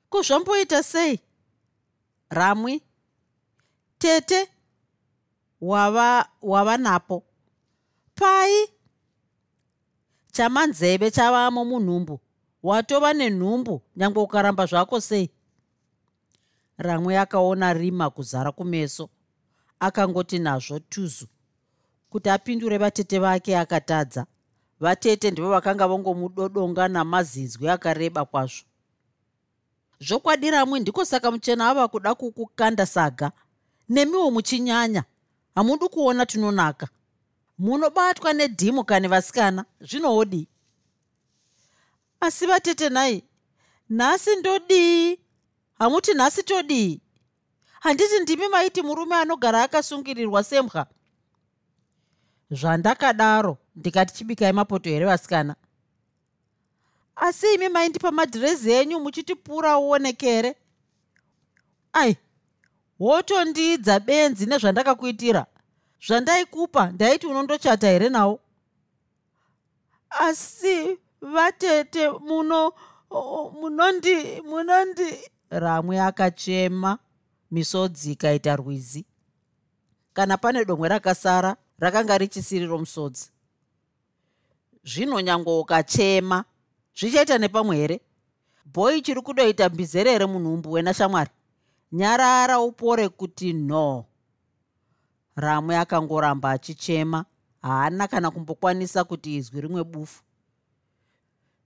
Kuzvamboita 0.10 0.84
sei? 0.84 1.20
Ramwi 2.30 2.82
tete 4.04 4.50
wava 5.62 6.30
wava 6.42 6.78
napo. 6.78 7.24
Pai 8.16 8.68
chamanzeve 10.32 11.12
chavamo 11.12 11.66
munhumbu. 11.66 12.20
Watova 12.64 13.14
nenhumbu 13.14 13.82
nyange 13.96 14.20
ukaramba 14.20 14.66
zvako 14.66 15.02
sei? 15.02 15.30
Ramwe 16.78 17.18
akaona 17.20 17.74
rima 17.74 18.10
kuzara 18.10 18.52
kumeso 18.52 19.10
akangoti 19.80 20.40
nazvo 20.40 20.80
tuzu. 20.80 21.28
Kuti 22.10 22.30
apindure 22.30 22.78
vatete 22.78 23.20
vake 23.20 23.58
akatadza. 23.58 24.26
Vatete 24.80 25.32
ndivo 25.32 25.50
vakanga 25.50 25.88
vangomudodonga 25.88 26.88
namazinzwi 26.88 27.70
akareba 27.70 28.26
kwazvo. 28.26 28.66
Zvokwadi 30.00 30.52
ramwe 30.52 30.80
ndiko 30.80 31.06
saka 31.06 31.32
muchena 31.32 31.70
ava 31.70 31.88
kuda 31.88 32.16
kukukanda 32.16 32.86
saga 32.86 33.32
nemiwo 33.90 34.32
muchinyanya. 34.32 35.04
Hamudi 35.56 35.88
kuona 35.88 36.26
tinonaka. 36.26 36.88
Munobatwa 37.58 38.34
nedhimu 38.34 38.84
kani 38.84 39.08
vasikana? 39.08 39.66
Zvinoodii 39.82 40.48
asi 42.24 42.46
vatete 42.46 42.90
nai 42.90 43.24
nhasi 43.90 44.36
ndodii 44.36 45.20
hamuti 45.80 46.14
nhasi 46.14 46.44
todii 46.44 47.02
handiti 47.80 48.20
ndimi 48.20 48.48
maiti 48.48 48.82
murume 48.82 49.16
anogara 49.16 49.64
akasungirirwa 49.64 50.44
sembwa? 50.44 50.88
Zvandakadaro 52.52 53.58
ndikati 53.76 54.14
chibikai 54.14 54.54
mapoto 54.54 54.90
here 54.90 55.06
vasikana? 55.06 55.56
Asi 57.16 57.54
imi 57.54 57.70
maindipa 57.70 58.12
madhirezi 58.12 58.72
enyu 58.72 59.00
muchitipura 59.00 59.78
uonekere? 59.78 60.56
Ai 61.94 62.18
wotondidza 63.04 64.00
benzi 64.00 64.46
nezvandakakuitira. 64.46 65.46
Zvandaikupa 66.08 66.92
ndaiti 66.92 67.28
unondochata 67.28 67.88
here 67.88 68.10
nawo 68.10 68.40
asi 70.10 70.98
vatete 71.22 72.10
muno 72.10 72.74
munondi 73.62 74.42
munondi. 74.42 75.20
Ramwe 75.50 76.02
akachema 76.02 76.98
misodzi 77.52 78.12
ikaita 78.12 78.56
rwizi. 78.56 79.06
Kana 80.14 80.38
pane 80.38 80.66
domwe 80.66 80.90
rakasara 80.90 81.56
rakanga 81.80 82.18
richisiri 82.18 82.66
romusodzi 82.66 83.30
zvino 84.84 85.22
nyange 85.22 85.50
ukachema 85.50 86.44
zvichaita 86.96 87.38
nepamwe 87.38 87.76
here? 87.78 88.02
Bhoi 88.66 89.02
chiri 89.02 89.22
kudoita 89.22 89.70
mbizerere 89.70 90.26
munhumbu 90.26 90.72
wena 90.72 90.94
shamwari 90.94 91.30
nyarara 91.94 92.60
upore 92.60 93.10
kuti 93.10 93.54
no. 93.54 94.06
Ramwe 95.36 95.78
akangoramba 95.78 96.52
achichema 96.52 97.26
haana 97.62 98.08
kana 98.08 98.32
kumbokwanisa 98.32 99.04
kuti 99.04 99.36
izwi 99.36 99.62
rimwe 99.62 99.84
bufu. 99.84 100.24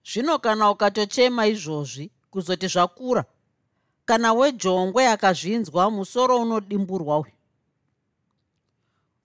Zvino 0.03 0.39
kana 0.39 0.71
ukatochema 0.71 1.47
izvozvi 1.47 2.11
kuzoti 2.31 2.67
zvakura 2.67 3.25
kana 4.05 4.33
wejongwe 4.33 5.07
akazvinzwa 5.07 5.91
musoro 5.91 6.41
unodimburwa 6.41 7.19
uyu. 7.19 7.31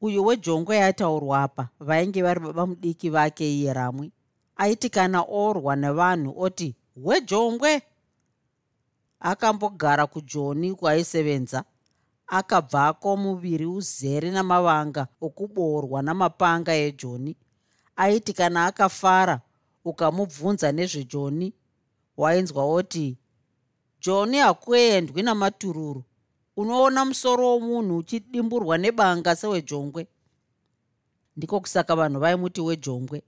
Uyu 0.00 0.26
wejongwe 0.26 0.82
ataurwa 0.84 1.42
apa 1.42 1.68
vainge 1.80 2.22
vari 2.22 2.40
baba 2.40 2.66
mudiki 2.66 3.10
vake 3.10 3.54
iye 3.54 3.72
ramwe 3.72 4.10
aiti 4.56 4.90
kana 4.90 5.22
orwa 5.22 5.76
nevanhu 5.76 6.34
oti 6.42 6.74
wejongwe 6.96 7.82
akambogara 9.22 10.06
kujoni 10.06 10.74
kwaaisevenza 10.74 11.64
akabvako 12.26 13.16
muviri 13.16 13.66
uzere 13.66 14.30
namavanga 14.30 15.06
okuboorwa 15.20 16.02
namapanga 16.02 16.72
ejoni. 16.74 17.36
Aiti 17.96 18.32
kana 18.32 18.66
akafara 18.66 19.40
ukamubvunza 19.84 20.72
nezvejoni 20.72 21.52
wainzwa 22.16 22.64
oti 22.64 23.18
joni 24.00 24.38
hakuendwi 24.38 25.22
namatururu. 25.22 26.04
Unoona 26.56 27.04
musoro 27.04 27.48
womunhu 27.50 27.96
uchidimburwa 27.96 28.78
nebanga 28.78 29.36
sewejongwe. 29.36 30.06
Ndiko 31.36 31.60
kusaka 31.60 31.96
vanhu 31.96 32.20
vaimuti 32.20 32.60
wejongwe. 32.60 33.22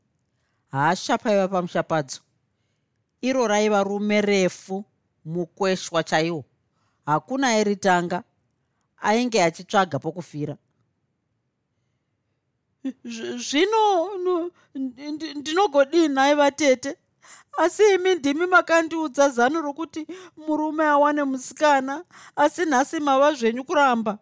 Hasha 0.71 1.19
paiva 1.19 1.49
pamushapadzo 1.49 2.21
iro 3.21 3.49
raiva 3.49 3.83
rume 3.83 4.21
refu 4.21 4.85
mukweshwa 5.25 6.03
chaiwo. 6.05 6.45
Hakuna 7.07 7.49
airitanga 7.49 8.23
ainge 9.03 9.43
achitsvaga 9.43 9.99
pokufira. 9.99 10.57
Zvino 13.37 14.11
ndinogodini 15.35 16.21
aiva 16.21 16.51
tete 16.51 16.97
asi 17.59 17.95
imi 17.95 18.15
ndimi 18.15 18.47
makandiudza 18.47 19.29
zano 19.29 19.61
rokuti 19.61 20.07
murume 20.37 20.85
awane 20.85 21.25
musikana 21.25 22.05
asi 22.37 22.65
nhasi 22.65 23.01
mava 23.01 23.33
zvenyu 23.33 23.65
kuramba. 23.65 24.19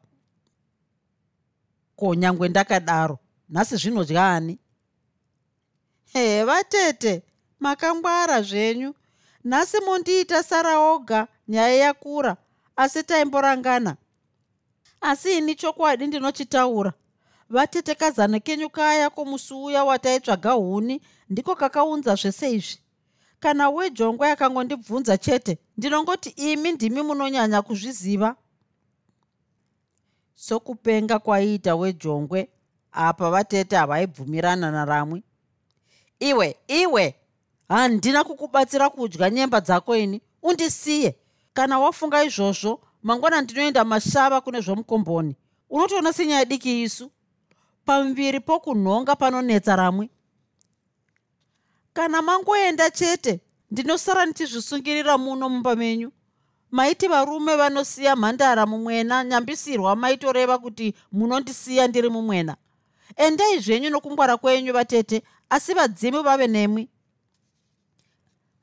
Ko 1.96 2.14
nyangwe 2.14 2.48
ndakadaro 2.48 3.18
nhasi 3.48 3.76
zvinodyani 3.76 4.58
heva 6.12 6.64
tete 6.64 7.22
makangwara 7.60 8.42
zvenyu 8.42 8.94
nhasi 9.44 9.76
mondiita 9.80 10.42
sara 10.42 10.78
oga 10.78 11.28
nyaya 11.48 11.74
yakura 11.74 12.36
asi 12.76 13.02
taimborangana. 13.02 13.96
Asi 15.00 15.38
ini 15.38 15.54
chokwadi 15.54 16.06
ndinochitaura 16.06 16.92
vatetekazana 17.50 18.40
kenyu 18.40 18.70
kaya 18.70 19.10
kumusi 19.10 19.54
uya 19.54 19.84
wataitsvaga 19.84 20.50
huni 20.52 21.00
ndiko 21.28 21.56
kakaunza 21.56 22.14
zvese 22.14 22.52
izvi 22.52 22.78
kana 23.40 23.70
wejongwe 23.70 24.30
akangondibvunza 24.30 25.18
chete 25.18 25.58
ndinongoti 25.76 26.28
imi 26.30 26.72
ndimi 26.72 27.02
munonyanya 27.02 27.62
kuzviziva. 27.62 28.36
Sokupenga 30.34 31.18
kwaiita 31.18 31.76
wejongwe 31.76 32.48
apa 32.92 33.30
vatete 33.30 33.76
havaibvumirana 33.76 34.70
naramwe 34.70 35.22
iwe 36.20 36.56
iwe 36.68 37.14
handina 37.72 38.24
kukubatsira 38.24 38.90
kudya 38.90 39.30
nyemba 39.30 39.60
dzako 39.60 39.96
ini. 39.96 40.20
Undisiye. 40.42 41.16
Kana 41.54 41.78
wafunga 41.78 42.24
izvozvo 42.24 42.80
mangwana 43.02 43.40
ndinoenda 43.40 43.84
mashava 43.84 44.40
kune 44.40 44.60
zvomukomboni. 44.60 45.36
Unotoona 45.70 46.12
senyaya 46.12 46.44
diki 46.44 46.82
isu? 46.82 47.10
Pamuviri 47.84 48.40
pokunhonga 48.40 49.16
panonetsa 49.16 49.76
ramwe. 49.76 50.08
Kana 51.92 52.22
mangoenda 52.22 52.90
chete 52.90 53.40
ndinosara 53.70 54.26
ndichizvisungirira 54.26 55.18
muno 55.18 55.48
mumba 55.48 55.76
menyu. 55.76 56.12
Maiti 56.70 57.08
varume 57.08 57.56
vanosiya 57.56 58.16
mhandara 58.16 58.66
mumwena 58.66 59.24
nyambisirwa 59.24 59.96
maitoreva 59.96 60.58
kuti 60.58 60.94
munondisiya 61.12 61.88
ndiri 61.88 62.08
mumwena. 62.08 62.56
Endai 63.16 63.58
zvenyu 63.60 63.90
nokungwara 63.90 64.36
kwenyu 64.36 64.72
vatete 64.72 65.22
asi 65.50 65.74
vadzimu 65.74 66.22
vave 66.22 66.46
nemwi 66.46 66.88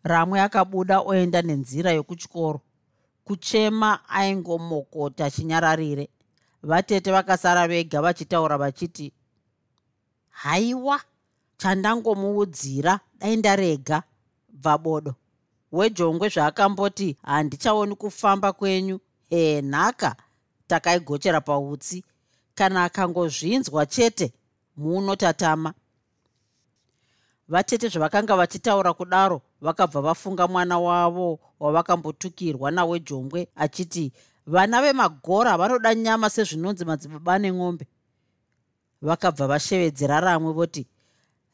ramwe 0.03 0.41
akabuda 0.41 0.99
oenda 0.99 1.41
nenzira 1.41 1.91
yokuchikoro. 1.91 2.61
Kuchema 3.25 4.09
aingomokota 4.09 5.31
chinyararire. 5.31 6.09
Vatete 6.63 7.11
vakasara 7.11 7.67
vega 7.67 8.01
vachitaura 8.01 8.57
vachiti 8.57 9.13
haiwa 10.29 11.01
chandangomuudzira 11.57 12.99
dai 13.19 13.35
ndarega 13.37 14.03
bvabodo 14.49 15.15
wejongwe 15.71 16.29
zvaakamboti 16.29 17.17
handichaoni 17.23 17.95
kufamba 17.95 18.53
kwenyu. 18.53 18.99
Henhaka 19.29 20.15
takaigochera 20.67 21.41
pautsi. 21.41 22.03
Kana 22.55 22.83
akangozvinzwa 22.83 23.85
chete 23.85 24.33
munotatama 24.77 25.73
vatete 27.49 27.87
zvavakanga 27.87 28.35
vachitaura 28.35 28.93
kudaro 28.93 29.41
vakabva 29.61 30.01
vafunga 30.01 30.47
mwana 30.47 30.79
wavo 30.79 31.39
wavakambotukirwa 31.59 32.71
nawejongwe 32.71 33.47
achiti 33.55 34.11
vana 34.47 34.81
vemagora 34.81 35.57
vanoda 35.57 35.95
nyama 35.95 36.29
sezvinonzi 36.29 36.85
madzibaba 36.85 37.39
nemwombe 37.39 37.87
vakabva 39.01 39.47
vashevedzera 39.47 40.19
ramwe 40.19 40.53
voti 40.53 40.87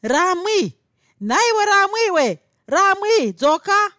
ramwi 0.02 0.74
nhaiwe 1.22 1.66
ramwiwe 1.66 2.40
ramwi 2.68 3.32
dzoka. 3.34 3.92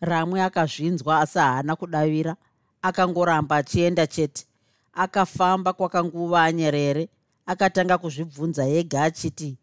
Ramwe 0.00 0.42
akazvinzwa 0.42 1.20
asi 1.20 1.38
haana 1.38 1.76
kudavira 1.76 2.36
akangoramba 2.82 3.56
achienda 3.56 4.06
chete. 4.06 4.46
Akafamba 4.92 5.72
kwakanguva 5.72 6.42
anyerere 6.42 7.08
akatanga 7.46 7.98
kuzvibvunza 7.98 8.68
ega 8.68 9.02
achiti 9.02 9.56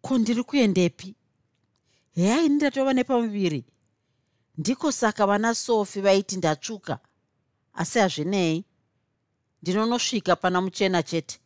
ko 0.00 0.18
ndiri 0.18 0.42
kuendepi 0.42 1.14
heya 2.16 2.42
ini 2.42 2.54
ndatova 2.54 2.92
nepamuviri. 2.92 3.64
Ndiko 4.58 4.92
saka 4.92 5.26
vana 5.26 5.54
sofi 5.54 6.00
vaiti 6.00 6.36
ndatsvuka 6.36 6.98
asi 7.74 7.98
hazvinei. 7.98 8.64
Ndinonosvika 9.62 10.36
pana 10.36 10.60
muchena 10.60 11.02
chete. 11.02 11.40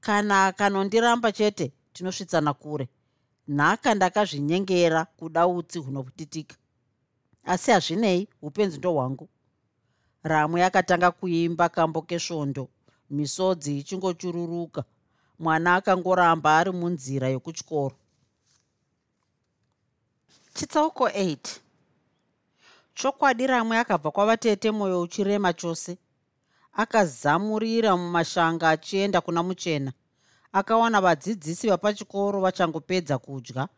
Kana 0.00 0.46
akanondiramba 0.46 1.32
chete 1.32 1.72
tinosvitsana 1.92 2.54
kure. 2.54 2.88
Nhaka 3.48 3.94
ndakazvinyengera 3.94 5.04
kuda 5.04 5.46
utsi 5.46 5.78
hunoputitika. 5.78 6.56
Asi 7.44 7.70
hazvinei 7.70 8.28
upenzi 8.42 8.78
ndohwangu. 8.78 9.28
Ramwe 10.22 10.64
akatanga 10.64 11.10
kuimba 11.10 11.68
kambo 11.68 12.02
kesvondo. 12.02 12.68
Misodzi 13.10 13.78
ichingochururuka. 13.78 14.84
Mwana 15.38 15.74
akangoramba 15.74 16.58
ari 16.58 16.70
munzira 16.70 17.28
yokutyoro 17.28 17.96
chitsauko 20.54 21.08
8 21.08 21.36
chokwadi 22.94 23.46
ramwe 23.46 23.78
akabva 23.78 24.10
kwavatete 24.10 24.70
mwoyo 24.70 25.00
uchirema 25.00 25.52
chose. 25.52 25.98
Akazamurira 26.72 27.96
mumashanga 27.96 28.70
achienda 28.70 29.20
kuna 29.20 29.42
muchena. 29.42 29.92
Akawana 30.52 31.00
vadzidzisi 31.00 31.68
vapachikoro 31.68 32.40
vachangopedza 32.40 33.18
kudya. 33.18 33.68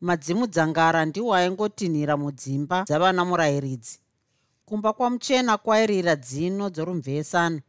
Madzimudzangara 0.00 1.04
ndiwo 1.04 1.34
aingotinhira 1.34 2.16
mudzimba 2.16 2.82
dzavana 2.82 3.24
murayiridzi 3.24 3.98
kumba 4.66 4.92
kwamuchena 4.92 5.58
kwairira 5.58 6.16
dzino 6.16 6.70
dzorumvesana. 6.70 7.60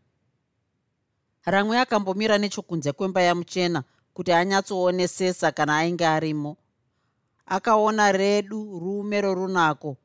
Ramwe 1.45 1.79
akambomira 1.79 2.37
nechokunze 2.37 2.91
kwemba 2.91 3.21
yamuchena 3.21 3.83
kuti 4.13 4.31
anyatsoonesesa 4.31 5.51
kana 5.51 5.77
ainge 5.77 6.07
arimo 6.07 6.57
akaona 7.45 8.11
redu 8.11 8.79
rume 8.79 9.21
rorunako 9.21 9.97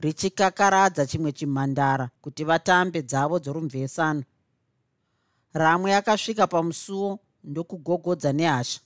richikakaradza 0.00 1.06
chimwe 1.06 1.32
chimhandara 1.32 2.10
kuti 2.20 2.44
vatambe 2.44 3.02
dzavo 3.02 3.38
dzorumvesano 3.38 4.22
ramwe 5.52 5.94
akasvika 5.94 6.46
pamusuwo 6.46 7.18
ndokugogodza 7.44 8.32
nehasha. 8.32 8.80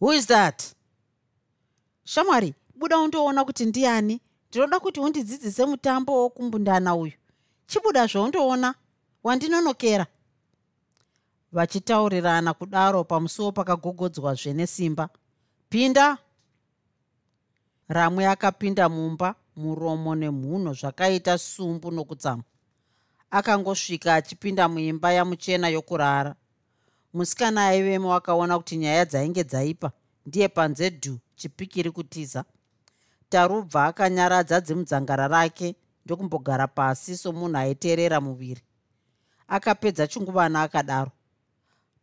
Who 0.00 0.12
is 0.12 0.26
that? 0.26 0.74
Shamwari 2.04 2.54
buda 2.74 2.98
undoona 2.98 3.44
kuti 3.44 3.64
ndiani? 3.66 4.20
Ndinoda 4.48 4.80
kuti 4.80 5.00
undidzidzise 5.00 5.66
mutambo 5.66 6.12
wokumbundana 6.22 6.94
uyu. 6.94 7.12
Chibuda 7.66 8.06
zvaundoona? 8.06 8.74
Wandinonokera. 9.22 10.06
Vachitaurirana 11.52 12.54
kudaro 12.54 13.04
pamusuwo 13.04 13.52
pakagogodzwazve 13.52 14.52
nesimba. 14.52 15.08
Pinda 15.68 16.18
ramwe 17.88 18.26
akapinda 18.26 18.88
mumba 18.88 19.34
muromo 19.56 20.14
nemhuno 20.14 20.72
zvakaita 20.72 21.38
sumbu 21.38 21.90
nokutsamwa 21.90 22.44
akangosvika 23.34 24.14
achipinda 24.14 24.68
muimba 24.68 25.12
yamuchena 25.12 25.68
yokurara. 25.68 26.34
Musikana 27.14 27.66
aivemo 27.66 28.14
akaona 28.14 28.58
kuti 28.58 28.76
nyaya 28.76 29.04
dzainge 29.04 29.44
dzaipa. 29.44 29.92
Ndiye 30.26 30.48
panze 30.48 30.90
dhu 30.90 31.18
chipikiri 31.36 31.90
kutiza. 31.90 32.44
Tarubva 33.28 33.86
akanyaradza 33.86 34.60
dzimudzangara 34.60 35.28
rake 35.28 35.74
ndokumbogara 36.04 36.66
pasi 36.66 37.16
somunhu 37.16 37.56
aiteerera 37.56 38.20
muviri. 38.20 38.62
Akapedza 39.48 40.06
chinguvana 40.06 40.62
akadaro. 40.62 41.10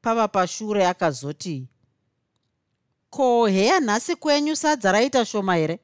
Pava 0.02 0.28
pashure 0.28 0.88
akazoti 0.88 1.68
ko 3.12 3.46
heya 3.48 3.80
nhasi 3.80 4.16
kwenyu 4.16 4.56
sadza 4.56 4.92
raita 4.92 5.26
shoma 5.26 5.56
here? 5.56 5.80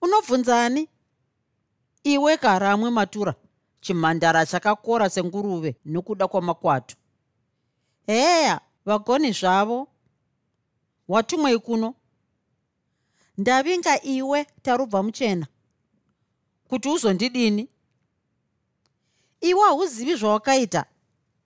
Unobvunzani? 0.00 0.88
Iwe 2.04 2.36
karamwe 2.36 2.90
matura 2.90 3.34
chimhandara 3.80 4.46
chakakora 4.46 5.10
senguruve 5.10 5.76
nokuda 5.84 6.28
kwamakwatu. 6.28 6.96
Heya 8.06 8.60
vagoni 8.84 9.32
zvavo 9.32 9.88
watumwei 11.08 11.58
kuno 11.58 11.94
ndavinga 13.38 14.02
iwe 14.02 14.44
tarubva 14.62 15.02
muchena 15.02 15.46
kuti 16.68 16.88
uzondidini? 16.88 17.68
Iwe 19.40 19.60
hauzivi 19.60 20.16
zvawakaita? 20.16 20.84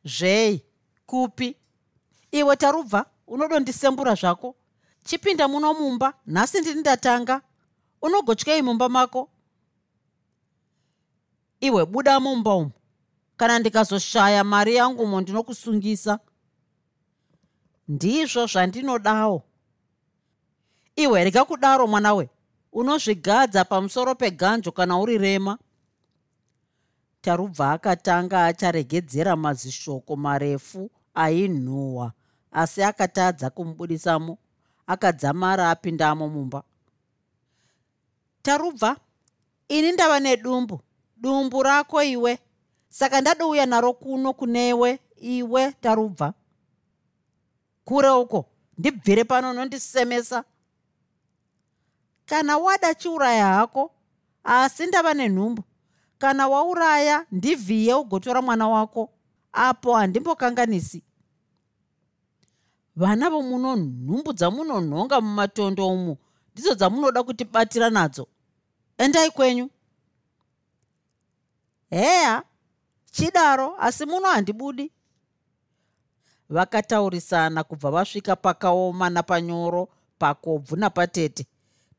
Zvei? 0.05 0.63
Kupi? 1.07 1.57
Iwe 2.31 2.57
tarubva 2.57 3.07
unodondisembura 3.27 4.15
zvako. 4.15 4.55
Chipinda 5.05 5.49
muno 5.49 5.75
mumba 5.75 6.15
nhasi 6.27 6.61
ndini 6.61 6.81
ndatanga 6.81 7.43
unogotyei 8.03 8.63
mumba 8.63 8.89
mako. 8.89 9.31
Iwe 11.61 11.87
buda 11.87 12.21
mumba 12.21 12.55
umu. 12.55 12.71
Kana 13.37 13.59
ndikazoshaya 13.59 14.45
mari 14.45 14.75
yangumo 14.75 15.21
ndinokusungisa 15.21 16.19
ndizvo 17.89 18.47
zvandinodawo. 18.47 19.43
Iwe 20.97 21.25
rega 21.25 21.45
kudaro 21.45 21.87
mwana 21.87 22.15
we 22.15 22.31
unozvigadza 22.73 23.65
pamusoro 23.65 24.15
peganjo 24.15 24.73
kana 24.73 24.99
uri 24.99 25.19
rema. 25.19 25.59
Tarubva 27.21 27.73
akatanga 27.73 28.47
acharegedzera 28.47 29.37
mazishoko 29.37 30.17
marefu 30.17 30.91
ainhuhwa 31.15 32.13
asi 32.57 32.83
akatadza 32.83 33.51
kumubudisamo 33.51 34.39
akadzamara 34.87 35.71
apindamo 35.71 36.29
mumba. 36.29 36.63
Tarubva 38.43 38.97
ini 39.69 39.93
ndava 39.93 40.21
nedumbu 40.21 40.81
dumbu 41.17 41.63
rako 41.63 42.03
iwe. 42.03 42.39
Saka 42.89 43.21
ndadouya 43.21 43.67
naro 43.67 43.93
kuno 43.93 44.33
kunewe 44.33 44.99
iwe 45.21 45.73
tarubva. 45.73 46.33
Kure 47.85 48.09
uko 48.11 48.47
ndibvire 48.79 49.25
pano 49.25 49.53
nondisemesa. 49.53 50.45
Kana 52.27 52.59
wada 52.59 52.95
chiuraya 52.95 53.47
hako 53.47 53.91
asi 54.45 54.87
ndava 54.87 55.15
nenhumbu. 55.15 55.63
Kana 56.19 56.49
wauraya 56.49 57.27
ndivhiye 57.33 57.95
ugotora 57.95 58.43
mwana 58.43 58.69
wako 58.69 59.11
apo 59.53 59.95
handimbokanganisi 59.95 61.03
vana 62.97 63.31
vomuno 63.31 63.77
nhumbu 63.77 64.33
dzamunonhonga 64.33 65.21
mumatondo 65.21 65.89
umu 65.89 66.17
ndidzo 66.53 66.75
dzamunoda 66.75 67.23
kutibatira 67.23 67.91
nadzo. 67.91 68.27
Endai 68.99 69.31
kwenyu. 69.31 69.71
Heya 71.91 72.43
chidaro 73.13 73.77
asi 73.81 74.07
muno 74.07 74.29
handibudi. 74.29 74.93
Vakataurisana 76.49 77.65
kubva 77.65 77.91
vasvika 77.91 78.37
pakaoma 78.37 79.11
napanyoro 79.11 79.89
pakobvu 80.19 80.77
napatete. 80.77 81.47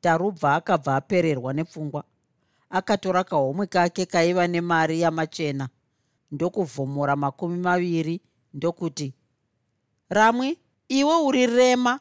Tarubva 0.02 0.56
akabva 0.56 0.96
apererwa 0.96 1.54
nepfungwa. 1.54 2.04
Akatora 2.70 3.24
kahomwe 3.24 3.68
kake 3.68 4.06
kaiva 4.06 4.48
nemari 4.48 5.02
yamachena. 5.02 5.70
Ndokuvhomora 6.32 7.16
makumi 7.16 7.58
maviri 7.58 8.22
ndokuti 8.54 9.14
ramwi 10.10 10.58
iwe 10.90 11.16
uri 11.16 11.48
rema 11.48 12.00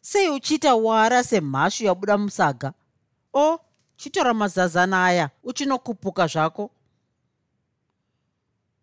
sei 0.00 0.28
uchiita 0.30 0.74
wara 0.74 1.24
semhashu 1.24 1.84
yabuda 1.84 2.18
musaga? 2.18 2.72
O 3.34 3.58
chitora 3.96 4.34
mazazana 4.34 5.04
aya 5.06 5.30
uchinokupuka 5.44 6.26
zvako. 6.26 6.70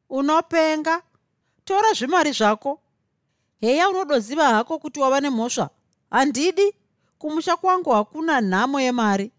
Unopenga? 0.10 1.02
Tora 1.66 1.94
zvimari 1.94 2.32
zvako. 2.32 2.80
Heya 3.62 3.90
unodoziva 3.90 4.50
hako 4.50 4.80
kuti 4.80 5.00
wava 5.00 5.22
nemhosva? 5.22 5.70
Handidi? 6.10 6.74
Kumusha 7.20 7.56
kwangu 7.58 7.90
hakuna 7.90 8.42
nhamo 8.42 8.80
yemari. 8.80 9.32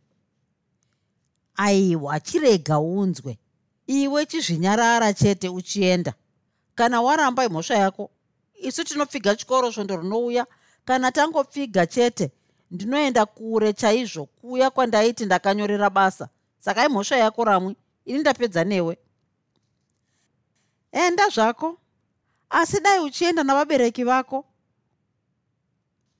Aiwa 1.57 2.21
chirega 2.21 2.79
unzwe. 2.79 3.39
Iwe 3.87 4.27
chizvinyarara 4.27 5.13
chete 5.13 5.49
uchienda. 5.49 6.15
Kana 6.75 7.03
waramba 7.03 7.45
imhosva 7.45 7.75
yako 7.75 8.11
isu 8.61 8.85
tinopfiga 8.85 9.37
chikoro 9.37 9.73
svondo 9.73 9.97
rinouya. 9.97 10.47
Kana 10.85 11.12
tangopfiga 11.12 11.87
chete 11.87 12.31
ndinoenda 12.71 13.27
kure 13.27 13.73
chaizvo 13.73 14.27
kuya 14.27 14.71
kwandaiti 14.71 15.27
ndakanyorera 15.27 15.90
basa. 15.90 16.29
Saka 16.59 16.87
imhosva 16.87 17.16
yako 17.16 17.44
ramwe 17.44 17.77
ini 18.05 18.18
ndapedza 18.18 18.64
newe. 18.64 18.99
Enda 20.92 21.29
zvako. 21.29 21.79
Asi 22.51 22.81
dai 22.81 23.01
uchienda 23.01 23.44
navabereki 23.44 24.05
vako. 24.05 24.44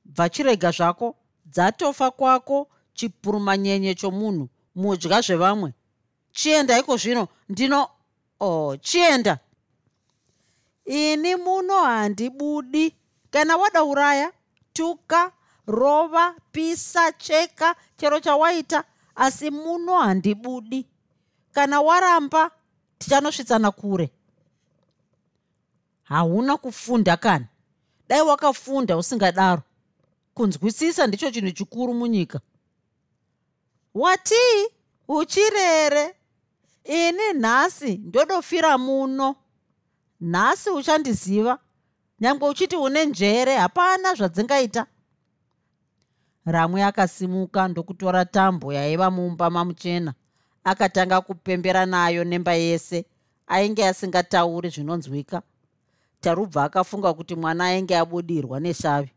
Bvachirega 0.05 0.70
zvako 0.70 1.16
dzatofa 1.46 2.11
kwako 2.11 2.68
chipurumanyenye 2.94 3.94
chomunhu 3.94 4.48
mudya 4.74 5.20
zvevamwe. 5.20 5.72
Chienda 6.33 6.79
iko 6.79 6.96
zvino 6.96 7.29
ndino 7.48 7.88
o 8.40 8.68
oh, 8.68 8.77
chienda 8.77 9.38
ini 10.88 11.37
muno 11.37 11.83
handibudi. 11.85 12.94
Kana 13.31 13.57
wada 13.57 13.85
uraya 13.85 14.33
tuka 14.72 15.33
rova 15.66 16.35
pisa 16.53 17.12
cheka 17.12 17.74
chero 17.96 18.20
chawaita 18.20 18.85
asi 19.16 19.51
muno 19.51 19.98
handibudi. 19.98 20.87
Kana 21.53 21.81
waramba 21.81 22.51
tichanosvitsana 22.98 23.70
kure. 23.70 24.11
Hauna 26.03 26.57
kufunda 26.57 27.16
kana? 27.16 27.46
Dai 28.09 28.22
wakafunda 28.22 28.96
usingadaro. 28.96 29.62
Kunzwisisa 30.35 31.07
ndicho 31.07 31.31
chinhu 31.31 31.51
chikuru 31.51 31.94
munyika. 31.94 32.40
Watii 33.94 34.66
uchirere. 35.09 36.14
Ini 36.85 37.33
nhasi 37.35 37.96
ndodofira 37.96 38.79
muno 38.79 39.37
nhasi 40.20 40.70
uchandiziva 40.70 41.59
nyange 42.20 42.44
uchiti 42.44 42.76
une 42.76 43.07
njere 43.07 43.57
hapana 43.57 44.14
zvadzingaita. 44.14 44.87
Ramwe 46.46 46.85
akasimuka 46.85 47.68
ndokutora 47.68 48.24
tambo 48.24 48.72
yaiva 48.72 49.11
mumba 49.11 49.50
mamuchena 49.50 50.14
akatanga 50.64 51.20
kupembera 51.20 51.87
nayo 51.87 52.24
nemba 52.24 52.54
yese 52.54 53.04
ainge 53.46 53.87
asingatauri 53.87 54.68
zvinonzwika. 54.70 55.42
Tarubva 56.20 56.64
akafunga 56.64 57.14
kuti 57.14 57.35
mwana 57.35 57.64
ainge 57.64 57.96
abudirwa 57.96 58.61
neshavi. 58.61 59.12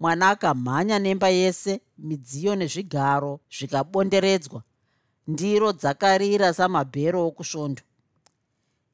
Mwana 0.00 0.30
akamhanya 0.30 0.98
nemba 0.98 1.28
yese 1.28 1.80
midziyo 1.98 2.56
nezvigaro 2.56 3.40
zvikabonderedzwa. 3.58 4.62
Ndiro 5.26 5.72
dzakarira 5.72 6.52
samabhero 6.54 7.26
okusvondo 7.26 7.82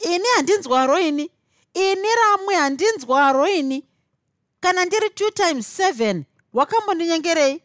ini 0.05 0.25
handinzwaro 0.37 0.99
ini. 0.99 1.31
Ini 1.75 2.09
ramwe 2.23 2.55
handinzwaro 2.55 3.47
ini. 3.49 3.87
Kana 4.61 4.85
ndiri 4.85 5.09
2 5.09 5.33
times 5.33 5.79
7 5.81 6.23
wakambondinyengerei? 6.53 7.63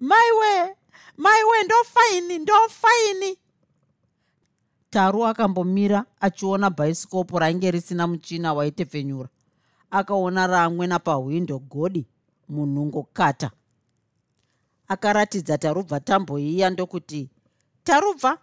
Maiwe 0.00 0.76
maiwe 1.16 1.62
ndofaini 1.62 2.38
ndofaini. 2.38 3.38
Taru 4.90 5.26
akambomira 5.26 6.04
achiona 6.20 6.70
bhaisikopo 6.70 7.38
rainge 7.38 7.70
risina 7.70 8.06
muchina 8.06 8.54
waitepfenyura. 8.54 9.28
Akaona 9.90 10.46
ramwe 10.46 10.86
napahwindo 10.86 11.58
godi 11.58 12.06
munhungokata. 12.48 13.50
Akaratidza 14.88 15.58
tarubva 15.58 16.00
tambo 16.00 16.38
iya 16.38 16.70
ndokuti 16.70 17.30
tarubva 17.84 18.38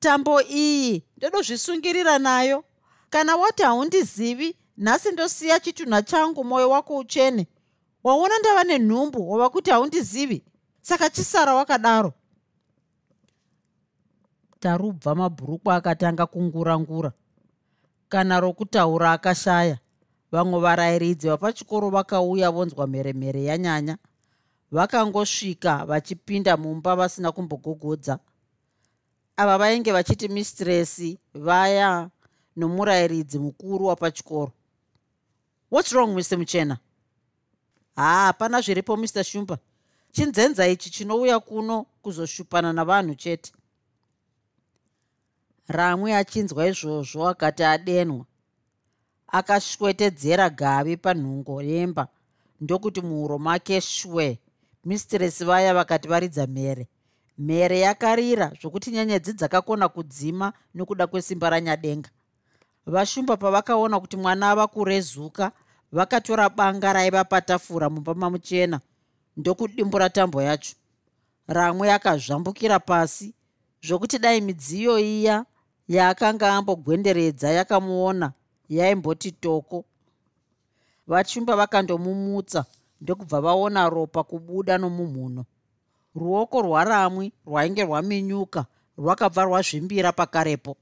tambo 0.00 0.42
iyi 0.42 1.04
ndodozvisungirira 1.16 2.18
nayo 2.18 2.64
kana 3.12 3.36
wati 3.36 3.62
haundizivi 3.62 4.56
nhasi 4.76 5.10
ndosiya 5.12 5.60
chitunha 5.60 6.02
changu 6.02 6.44
mwoyo 6.44 6.70
wako 6.70 6.96
utsvene 6.96 7.46
waona 8.04 8.38
ndava 8.38 8.64
nenhumbu 8.64 9.30
wava 9.30 9.50
kuti 9.50 9.70
haundizivi? 9.70 10.44
Saka 10.80 11.10
chisara 11.10 11.54
wakadaro. 11.54 12.12
Tarubva 14.60 15.14
mabhurukwa 15.14 15.76
akatanga 15.76 16.26
kungurangura. 16.26 17.12
Kana 18.08 18.40
rokutaura 18.40 19.12
akashaya 19.12 19.78
vamwe 20.32 20.60
varayiridzi 20.60 21.28
vapachikoro 21.28 21.90
vakauya 21.90 22.50
vonzwa 22.50 22.86
mheremhere 22.86 23.44
yanyanya. 23.44 23.98
Vakangosvika 24.70 25.84
vachipinda 25.84 26.56
mumba 26.56 26.96
vasina 26.96 27.32
kumbogogodza. 27.32 28.18
Ava 29.36 29.58
vainge 29.58 29.92
vachiti 29.92 30.28
mistresi 30.28 31.18
vaya 31.34 32.10
nomurayiridzi 32.56 33.38
mukuru 33.38 33.86
wapachikoro. 33.86 34.52
Whats 35.70 35.92
wrong 35.92 36.14
mr 36.14 36.38
muchena? 36.38 36.78
Haa 37.96 38.26
hapana 38.26 38.60
zviripo 38.60 38.96
mr 38.96 39.24
shumba 39.24 39.58
chinzenza 40.12 40.68
ichi 40.68 40.90
chinouya 40.90 41.40
kuno 41.40 41.86
kuzoshupana 42.02 42.72
navanhu 42.72 43.14
chete. 43.14 43.52
Ramwe 45.68 46.16
achinzwa 46.16 46.66
izvozvo 46.66 47.28
akati 47.28 47.64
adenwa. 47.64 48.24
Akashwetedzera 49.28 50.50
gavi 50.50 50.96
panhungo 50.96 51.62
yemba 51.62 52.08
ndokuti 52.60 53.00
muhuro 53.00 53.38
make 53.38 53.80
shwe. 53.80 54.38
Mistresi 54.84 55.44
vaya 55.44 55.74
vakati 55.74 56.08
varidza 56.08 56.46
mhere. 56.46 56.88
Mhere 57.38 57.80
yakarira 57.80 58.52
zvokuti 58.60 58.90
nyenyedzi 58.90 59.32
dzakakona 59.32 59.88
kudzima 59.88 60.52
nokuda 60.74 61.06
kwesimba 61.06 61.50
ranyadenga 61.50 62.10
vashumba 62.86 63.36
pavakaona 63.36 64.00
kuti 64.00 64.16
mwana 64.16 64.50
ava 64.50 64.66
kurezuka 64.66 65.52
vakatora 65.92 66.48
banga 66.48 66.92
raiva 66.92 67.24
patafura 67.24 67.90
mumba 67.90 68.14
mamuchena 68.14 68.80
ndokudimbura 69.36 70.10
tambo 70.10 70.42
yacho. 70.42 70.76
Ramwe 71.46 71.92
akazvambukira 71.92 72.78
pasi 72.78 73.34
zvokuti 73.82 74.18
dai 74.18 74.40
midziyo 74.40 74.98
iya 74.98 75.44
yaakanga 75.88 76.52
ambogwenderedza 76.54 77.50
yakamuona 77.50 78.32
yaimboti 78.68 79.32
toko. 79.32 79.84
Vachumba 81.06 81.56
vakandomumutsa 81.56 82.64
ndokubva 83.00 83.40
vaona 83.40 83.88
ropa 83.90 84.22
kubuda 84.22 84.78
nomumhuno. 84.78 85.44
Ruoko 86.14 86.62
rwaramwi 86.62 87.32
rwainge 87.46 87.84
rwaminyuka 87.84 88.66
rwakabva 88.98 89.44
rwazvimbira 89.44 90.12
pakarepo 90.12 90.76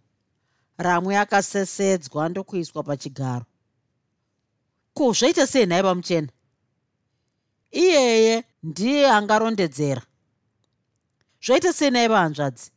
ramwe 0.82 1.18
akasesedzwa 1.18 2.28
ndokuiswa 2.28 2.82
pachigaro. 2.82 3.46
Ko 4.94 5.12
zvaita 5.12 5.46
sei 5.46 5.66
nhaiva 5.66 5.94
muchena 5.94 6.28
iyeye 7.72 8.44
ndiye 8.62 9.10
angarondedzera. 9.10 10.02
Zvaita 11.44 11.72
sei 11.72 11.90
naiva 11.90 12.18
hanzvadzi 12.20 12.70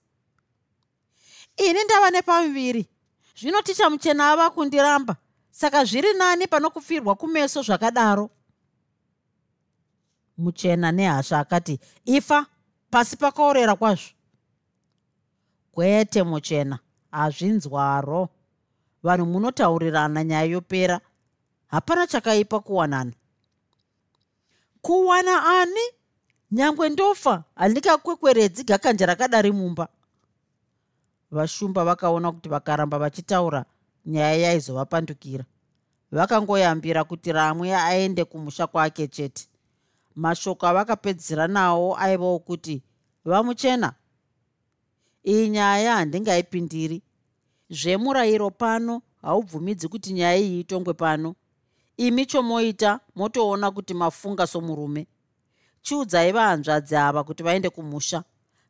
ini 1.57 1.83
ndava 1.83 2.11
nepamuviri. 2.11 2.89
Zvino 3.35 3.61
ticha 3.61 3.89
muchena 3.89 4.31
ava 4.31 4.49
kundiramba. 4.49 5.15
Saka 5.51 5.85
zviri 5.85 6.13
nani 6.13 6.47
pano 6.47 6.69
kufirwa 6.69 7.15
kumeso 7.15 7.61
zvakadaro? 7.61 8.29
Muchena 10.37 10.91
nehasha 10.91 11.39
akati 11.39 11.79
ifa 12.05 12.45
pasi 12.89 13.17
pakaorera 13.17 13.75
kwazvo. 13.75 14.13
Kwete 15.71 16.23
muchena 16.23 16.79
hazvinzwaro. 17.13 18.29
Vanhu 19.03 19.25
munotaurirana 19.25 20.23
nyaya 20.23 20.43
yopera 20.43 20.99
hapana 21.67 22.07
chakaipa 22.07 22.59
kuwanana. 22.59 23.11
Kuwana 24.81 25.61
ani? 25.61 25.85
Nyangwe 26.51 26.89
ndofa 26.89 27.43
handikakwekweredzi 27.55 28.63
gakanja 28.63 29.05
rakadari 29.05 29.51
mumba. 29.51 29.87
Vashumba 31.31 31.83
vakaona 31.85 32.31
kuti 32.31 32.49
vakaramba 32.49 32.99
vachitaura 32.99 33.65
nyaya 34.05 34.35
yaizovapandukira. 34.35 35.45
Vakangoyambira 36.11 37.03
kuti 37.03 37.31
ramwe 37.31 37.75
aende 37.75 38.25
kumusha 38.25 38.67
kwake 38.67 39.07
chete. 39.07 39.47
Mashoko 40.15 40.67
avakapedzisira 40.67 41.47
nawo 41.47 41.97
aivawo 41.97 42.39
kuti 42.39 42.81
vamuchena 43.25 43.93
iyi 45.23 45.49
nyaya 45.49 45.95
handingaipindiri 45.95 47.01
zvemurayiro 47.69 48.49
pano 48.51 49.01
haubvumidzi 49.21 49.87
kuti 49.87 50.13
nyaya 50.13 50.37
iyi 50.37 50.59
itongwe 50.59 50.93
pano. 50.93 51.35
Imi 51.97 52.25
chomoita 52.25 52.99
motoona 53.15 53.71
kuti 53.71 53.93
mafunga 53.93 54.47
somurume. 54.47 55.07
Chiudzai 55.81 56.31
vahanzvadzi 56.31 56.95
ava 56.95 57.23
kuti 57.23 57.43
vaende 57.43 57.69
kumusha. 57.69 58.23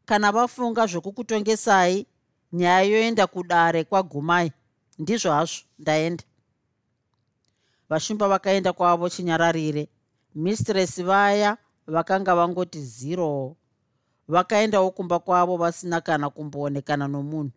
Kana 0.05 0.31
vafunga 0.31 0.85
zvokukutongesai 0.85 2.05
nyaya 2.53 2.81
yoenda 2.81 3.27
kudare 3.27 3.83
kwagumai. 3.83 4.51
Ndizvo 4.99 5.31
hazvo 5.31 5.61
ndaenda. 5.79 6.23
Vashumba 7.89 8.27
vakaenda 8.27 8.73
kwavo 8.73 9.09
chinyararire. 9.09 9.89
Mistresi 10.35 11.03
vaya 11.03 11.57
vakanga 11.87 12.35
vangoti 12.35 12.81
ziro 12.81 13.55
vakaendawo 14.27 14.91
kumba 14.91 15.19
kwavo 15.19 15.57
vasina 15.57 16.01
kana 16.01 16.29
kumboonekana 16.29 17.07
nomunhu. 17.07 17.51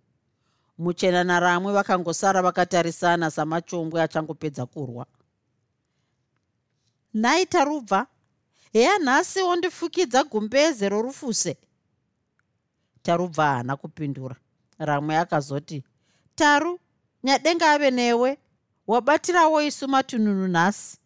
Muchena 0.78 1.24
naramwe 1.24 1.72
vakangosara 1.72 2.42
vakatarisana 2.42 3.30
samachombwe 3.30 4.02
achangopedza 4.02 4.66
kurwa. 4.66 5.06
Nhai 7.14 7.46
tarubva 7.46 8.06
heya 8.72 8.98
nhasi 8.98 9.42
wondifukidza 9.42 10.24
gumbeze 10.24 10.88
rorufuse. 10.88 11.56
Tarubva 13.02 13.44
haana 13.46 13.76
kupindura. 13.76 14.36
Ramwe 14.78 15.16
akazoti 15.18 15.84
taru 16.34 16.80
nyadenga 17.24 17.72
ave 17.72 17.90
newe 17.90 18.38
wabatirawo 18.86 19.62
isu 19.62 19.88
matununu 19.88 20.48
nhasi. 20.48 20.98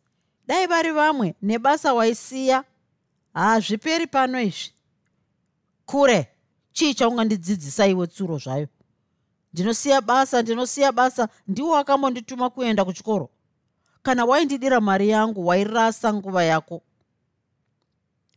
Dai 0.47 0.67
vari 0.67 0.91
vamwe 0.93 1.35
nebasa 1.43 1.95
waisiya. 1.95 2.65
Haazviperi 3.35 4.07
pano 4.07 4.41
izvi 4.41 4.73
kure. 5.91 6.29
Chii 6.73 6.95
chaungandidzidzisa 6.95 7.87
iwe 7.87 8.07
tsuro 8.07 8.39
zvayo? 8.39 8.69
Ndinosiya 9.53 10.01
basa 10.01 10.43
ndinosiya 10.43 10.93
basa. 10.93 11.29
Ndiwo 11.49 11.77
akambondituma 11.77 12.51
kuenda 12.51 12.85
kuchikoro. 12.85 13.31
Kana 14.03 14.25
waindidira 14.25 14.81
mari 14.81 15.09
yangu 15.09 15.47
wairasa 15.47 16.15
nguva 16.15 16.45
yako. 16.45 16.83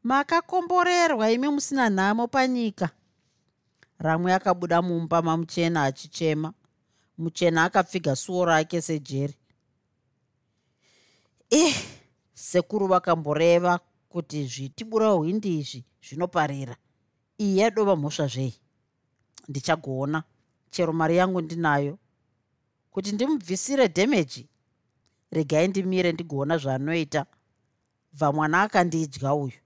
Makakomborerwa 0.03 1.31
imi 1.31 1.47
musina 1.47 1.89
nhamo 1.89 2.27
panyika. 2.27 2.89
Ramwe 3.99 4.33
akabuda 4.33 4.81
mumba 4.81 5.21
mamuchena 5.21 5.83
achichema. 5.83 6.53
Muchena 7.17 7.63
akapfiga 7.63 8.15
suo 8.15 8.45
rake 8.45 8.81
sejeri. 8.81 9.35
Eh 11.49 11.75
sekuru 12.33 12.87
vakamboreva 12.87 13.79
kuti 14.09 14.47
zvitibura 14.47 15.09
hwindi 15.09 15.59
izvi 15.59 15.83
zvinoparira 16.03 16.75
iyi 17.37 17.57
yadova 17.57 17.95
mhosva 17.95 18.27
zvei 18.27 18.53
ndichagoona 19.49 20.23
chero 20.73 20.93
mari 20.93 21.17
yangu 21.17 21.41
ndinayo. 21.41 21.97
Kuti 22.91 23.11
ndimubvisire 23.11 23.87
dhemeji 23.87 24.49
regai 25.31 25.67
ndimire 25.67 26.11
ndigoona 26.11 26.57
zvaanoita. 26.57 27.25
Bva 28.13 28.31
mwana 28.31 28.61
akandidya 28.61 29.33
uyu. 29.33 29.59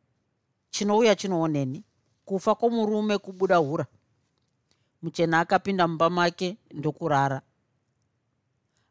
Chinouya 0.70 1.16
chinooneni. 1.16 1.84
Kufa 2.26 2.56
kwomurume 2.56 3.18
kubuda 3.18 3.58
hura. 3.58 3.86
Muchena 5.02 5.40
akapinda 5.40 5.88
mumba 5.88 6.10
make 6.10 6.58
ndokurara. 6.72 7.42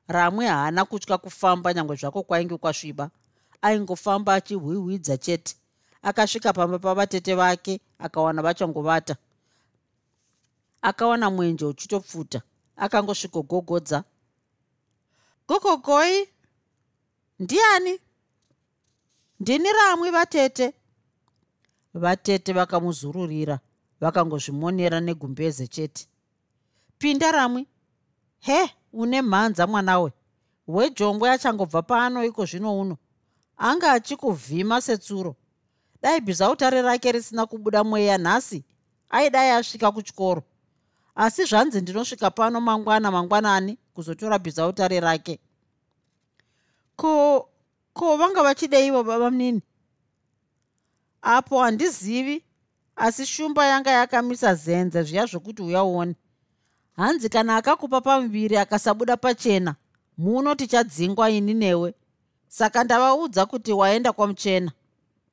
Ramwe 0.09 0.47
haana 0.47 0.85
kutya 0.85 1.18
kufamba 1.18 1.74
nyange 1.74 1.95
zvako 1.95 2.22
kwainge 2.22 2.57
kwasviba. 2.57 3.11
Aingofamba 3.62 4.35
achihwihwidza 4.35 5.16
chete 5.16 5.57
akasvika 6.09 6.53
pamba 6.53 6.79
pavatete 6.79 7.35
vake 7.35 7.81
akawana 7.99 8.43
vachangovata 8.43 9.17
akawana 10.83 11.31
mwenje 11.31 11.65
uchitopfuta 11.65 12.43
akangosvikogogodza 12.77 14.05
gogogoi 15.49 16.29
ndiani? 17.39 18.01
Ndini 19.41 19.69
ramwe 19.73 20.11
vatete. 20.11 20.73
Vatete 21.95 22.53
vakamuzururira 22.53 23.61
vakangozvimonera 24.01 25.01
negumbeze 25.01 25.67
chete. 25.67 26.09
Pinda 26.99 27.33
ramwi. 27.33 27.67
He 28.41 28.71
une 28.93 29.23
mhanza 29.23 29.67
mwanawe. 29.67 30.13
Wejongwe 30.69 31.31
achangobva 31.31 31.83
pano 31.83 32.25
iko 32.25 32.45
zvino 32.47 32.81
uno. 32.81 32.97
Anga 33.57 33.93
achikuvhima 33.93 34.81
setsuro 34.81 35.37
dai 36.03 36.20
bhizautare 36.20 36.82
rake 36.82 37.12
risina 37.12 37.47
kubuda 37.47 37.84
mweya 37.84 38.18
nhasi. 38.18 38.64
Aidai 39.11 39.51
asvika 39.51 39.92
kuchikoro. 39.92 40.42
Asi 41.14 41.44
zvanzi 41.44 41.80
ndinosvika 41.80 42.30
pano 42.30 42.61
mangwana 42.61 43.11
mangwanani 43.11 43.78
kuzotora 43.94 44.38
bhizautare 44.38 45.01
rake. 45.01 45.38
Ko 46.97 47.49
ko 47.92 48.16
vanga 48.16 48.42
vachideivo 48.42 49.03
baba 49.03 49.30
munini 49.30 49.62
apo 51.22 51.59
handizivi 51.62 52.42
asi 52.97 53.26
shumba 53.26 53.66
yanga 53.66 53.90
yakamisa 53.90 54.55
zenze 54.55 55.03
zviya 55.03 55.26
zvokuti 55.26 55.62
uyauone 55.62 56.14
hanzi 56.97 57.28
kana 57.28 57.57
akakupa 57.57 58.01
pamuviri 58.01 58.57
akasabuda 58.57 59.16
pachena 59.16 59.74
muno 60.18 60.55
tichadzingwa 60.55 61.30
ini 61.30 61.55
newe. 61.55 61.94
Saka 62.49 62.84
ndavaudza 62.84 63.47
kuti 63.47 63.72
waenda 63.72 64.12
kwamuchena 64.12 64.72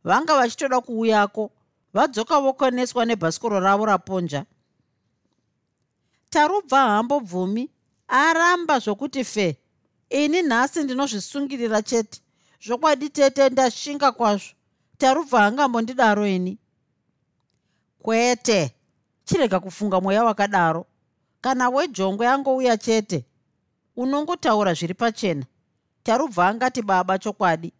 vanga 0.03 0.35
vachitoda 0.35 0.81
kuuyako 0.81 1.51
vadzoka 1.93 2.39
vokoneswa 2.39 3.05
nebhasikoro 3.05 3.59
ravo 3.59 3.85
raponja. 3.85 4.45
Tarubva 6.29 6.77
hambo 6.77 7.19
bvumi 7.19 7.69
aramba 8.07 8.79
zvokuti 8.79 9.23
fe 9.23 9.57
ini 10.09 10.41
nhasi 10.41 10.83
ndinozvisungirira 10.83 11.81
chete 11.81 12.21
zvokwadi 12.65 13.09
tete 13.09 13.49
ndashinga 13.49 14.11
kwazvo. 14.11 14.53
Tarubva 14.97 15.41
hangambondidaro 15.41 16.27
ini. 16.27 16.57
Kwete 17.99 18.71
chirega 19.23 19.59
kufunga 19.59 20.01
mweya 20.01 20.23
wakadaro. 20.23 20.85
Kana 21.41 21.69
wejongwe 21.69 22.27
angouya 22.27 22.77
chete 22.77 23.25
unongotaura 23.95 24.73
zviri 24.73 24.93
pachena. 24.93 25.45
Tarubva 26.03 26.47
angati 26.47 26.81
baba 26.81 27.19
chokwadi 27.19 27.73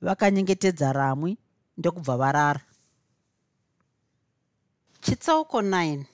vakanyengetedza 0.00 0.92
ramwi 0.92 1.38
ndokubva 1.78 2.16
varara. 2.16 2.60
Chitsauko 5.00 5.60
9 5.60 6.04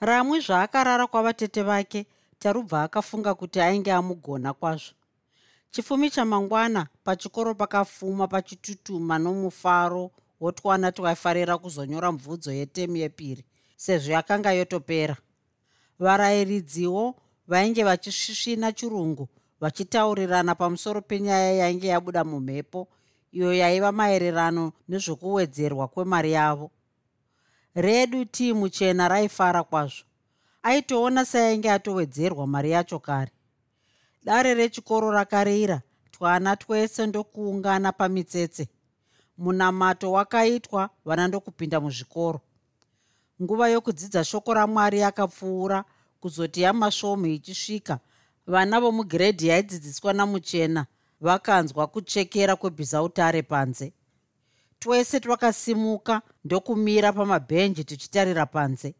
ramwi 0.00 0.40
zvaakarara 0.40 1.06
kwavatete 1.06 1.62
vake 1.62 2.06
tarubva 2.38 2.82
akafunga 2.82 3.34
kuti 3.34 3.60
ainge 3.60 3.92
amugona 3.92 4.52
kwazvo. 4.52 4.94
Chifumi 5.70 6.10
chamangwana 6.10 6.86
pachikoro 7.04 7.54
pakafuma 7.54 8.28
pachitutuma 8.28 9.18
nomufaro 9.18 10.10
wotwana 10.40 10.92
twaifarira 10.92 11.58
kuzonyora 11.58 12.12
mubvudzo 12.12 12.52
yetemu 12.52 12.96
yepiri 12.96 13.44
sezvo 13.76 14.12
yakanga 14.12 14.52
yotopera. 14.52 15.16
Varayiridziwo 15.98 17.14
vainge 17.48 17.84
vachisvisvina 17.84 18.72
chirungu 18.72 19.28
vachitaurirana 19.60 20.54
pamusoro 20.54 21.00
penyaya 21.02 21.52
yainge 21.52 21.86
yabuda 21.88 22.24
mumhepo 22.24 22.88
iyo 23.32 23.54
yaiva 23.54 23.92
maererano 23.92 24.72
nezvokuwedzerwa 24.88 25.88
kwemari 25.88 26.32
yavo. 26.32 26.70
Redu 27.74 28.24
timu 28.24 28.68
chena 28.68 29.08
raifara 29.08 29.62
kwazvo. 29.64 30.04
Aitoona 30.62 31.24
seainge 31.24 31.70
atowedzerwa 31.70 32.46
mari 32.46 32.70
yacho 32.70 32.98
kare. 32.98 33.32
Dare 34.24 34.54
rechikoro 34.54 35.10
rakarira 35.10 35.82
twana 36.10 36.56
twese 36.56 37.06
ndokuungana 37.06 37.92
pamitsetse. 37.92 38.68
Munamato 39.38 40.12
wakaitwa 40.12 40.90
vana 41.04 41.28
ndokupinda 41.28 41.80
muzvikoro. 41.80 42.40
Nguva 43.42 43.68
yokudzidza 43.68 44.24
shoko 44.24 44.54
ramwari 44.54 44.98
yakapfuura 44.98 45.84
kuzoti 46.20 46.62
yamasvomu 46.62 47.26
ichisvika 47.26 47.98
vana 48.46 48.80
vomugiredhi 48.80 49.48
yaidzidziswa 49.48 50.12
namuchena 50.12 50.86
vakanzwa 51.20 51.86
kuchekera 51.86 52.56
kwebhizautare 52.56 53.42
panze. 53.42 53.92
Twese 54.78 55.20
twakasimuka 55.20 56.22
ndokumira 56.44 57.12
pamabhenji 57.12 57.84
tichitarira 57.84 58.46
panze. 58.46 58.94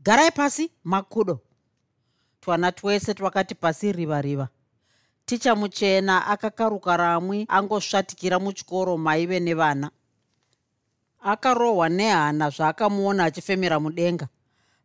Garai 0.00 0.30
pasi 0.30 0.70
makudo. 0.84 1.40
Twana 2.40 2.72
twese 2.72 3.14
twakati 3.14 3.54
pasi 3.54 3.92
riva 3.92 4.22
riva. 4.22 4.48
Ticha 5.24 5.54
muchena 5.54 6.26
akakaruka 6.26 6.96
ramwi 6.96 7.46
angosvatikira 7.48 8.38
muchikoro 8.38 8.98
maive 8.98 9.40
nevana. 9.40 9.90
Akarohwa 11.22 11.88
nehana 11.88 12.50
zvaakamuona 12.50 13.24
achifemera 13.24 13.80
mudenga. 13.80 14.28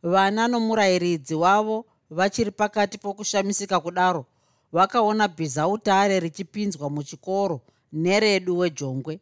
Vana 0.04 0.48
nomurayiridzi 0.48 1.36
wavo 1.36 1.86
vachiri 2.10 2.52
pakati 2.52 2.98
pokushamisika 2.98 3.80
kudaro 3.80 4.26
vakaona 4.74 5.28
bhizautare 5.28 6.20
richipinzwa 6.20 6.90
muchikoro 6.90 7.62
neredu 7.94 8.58
wejongwe. 8.58 9.20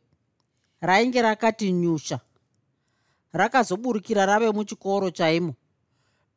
Rainge 0.81 1.21
rakati 1.21 1.71
nyusha 1.71 2.19
rakazoburukira 3.33 4.25
rave 4.25 4.51
muchikoro 4.51 5.11
chaimo. 5.11 5.53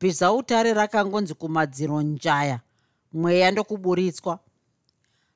Bhizautare 0.00 0.74
rakangonzi 0.74 1.34
kumadziro 1.34 2.02
njaya 2.02 2.60
mweya 3.12 3.50
ndokuburitswa. 3.50 4.38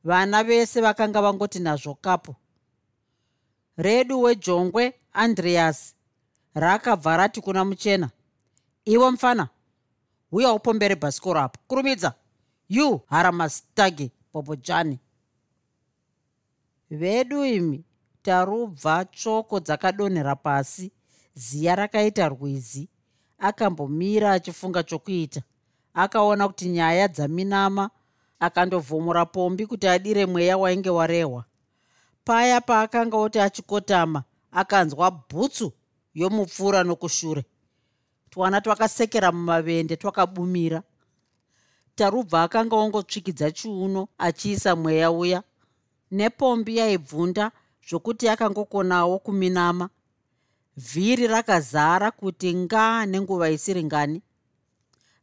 Vana 0.05 0.45
vese 0.45 0.81
vakanga 0.81 1.23
vangoti 1.23 1.59
nazvo 1.59 1.95
kapo 1.95 2.37
redu 3.77 4.23
wejongwe 4.23 4.95
andreas 5.13 5.95
rakabva 6.55 7.17
rati 7.17 7.41
kuna 7.41 7.65
muchena 7.65 8.11
iwe 8.85 9.11
mufana 9.11 9.49
uya 10.33 10.53
upombere 10.53 10.95
bhasikoro 10.97 11.41
apo 11.41 11.59
kurumidza 11.69 12.15
you 12.69 13.01
haramastagi 13.11 14.11
bobojani 14.33 14.99
vedu 16.91 17.45
imi 17.45 17.85
tarubva 18.23 19.05
tsvoko 19.05 19.61
dzakadonhera 19.61 20.37
pasi 20.37 20.93
ziya 21.35 21.75
rakaita 21.75 22.29
rwizi. 22.29 22.89
Akambomira 23.39 24.33
achifunga 24.33 24.83
chokuita. 24.83 25.43
Akaona 25.95 26.49
kuti 26.49 26.69
nyaya 26.69 27.09
dzaminama 27.09 27.91
akandovhomora 28.41 29.27
pombi 29.27 29.67
kuti 29.67 29.89
adire 29.89 30.27
mweya 30.27 30.59
wainge 30.59 30.91
warehwa. 30.91 31.45
Paya 32.25 32.61
paakanga 32.61 33.17
oti 33.17 33.39
achikotama 33.41 34.25
akanzwa 34.53 35.11
bhutsu 35.11 35.73
yomupfuura 36.15 36.85
nokushure 36.85 37.45
twana 38.31 38.61
twakasekera 38.61 39.33
mumavende 39.33 39.97
twakabumira. 39.97 40.83
Tarubva 41.95 42.43
akanga 42.43 42.77
ongotsvikidza 42.77 43.51
chiuno 43.51 44.09
achiisa 44.19 44.77
mweya 44.77 45.11
uya. 45.11 45.43
Nepombi 46.11 46.77
yaibvunda 46.77 47.51
zvokuti 47.89 48.29
akangokonawo 48.29 49.19
kuminama. 49.19 49.89
Vhiri 50.77 51.27
rakazara 51.27 52.11
kuti 52.11 52.55
nga 52.55 53.07
nenguva 53.07 53.51
isiri 53.51 53.85
ngani. 53.85 54.23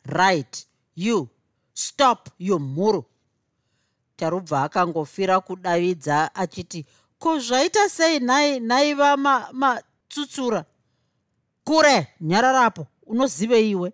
Right 0.06 0.68
you 0.96 1.30
stop 1.74 2.30
you 2.40 2.60
mhuru 2.60 3.06
tarubva 4.16 4.64
akangofira 4.64 5.40
kudavidza 5.40 6.36
achiti 6.36 6.86
ko 7.20 7.40
zvaita 7.40 7.90
sei 7.90 8.20
nhai 8.20 8.60
nhaiva 8.60 9.18
matsutsura? 9.54 10.58
Ma, 10.58 10.66
kure 11.64 12.08
nyararapo 12.22 12.88
unozive 13.08 13.70
iwe. 13.70 13.94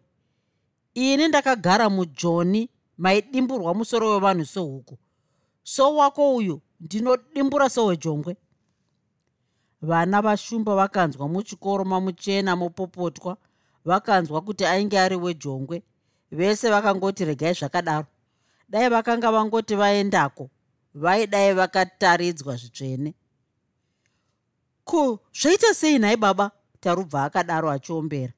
Ini 0.94 1.28
ndakagara 1.28 1.90
mujoni 1.90 2.70
maidimburwa 2.98 3.74
musoro 3.74 4.10
wevanhu 4.12 4.46
sehuku. 4.46 4.98
So 5.64 5.96
wako 5.96 6.36
uyu 6.36 6.62
ndinodimbura 6.80 7.70
sewejongwe. 7.70 8.38
Vana 9.82 10.22
vashumba 10.22 10.76
vakanzwa 10.76 11.28
muchikoro 11.28 11.86
mamuchena 11.86 12.56
mopopotwa 12.56 13.38
vakanzwa 13.86 14.42
kuti 14.42 14.66
ainge 14.66 15.00
ari 15.00 15.16
wejongwe. 15.16 15.84
Vese 16.32 16.70
vakangoti 16.70 17.26
regai 17.26 17.54
zvakadaro. 17.54 18.08
Dai 18.70 18.90
vakanga 18.90 19.32
vangoti 19.32 19.76
vaendako 19.76 20.50
vaidai 20.94 21.54
vakataridzwa 21.54 22.56
zvitsvene. 22.56 23.14
Ko 24.84 25.20
zvaita 25.34 25.74
sei 25.74 26.00
nhai 26.00 26.18
baba? 26.18 26.52
Tarubva 26.80 27.24
akadaro 27.24 27.72
achiombera 27.72 28.34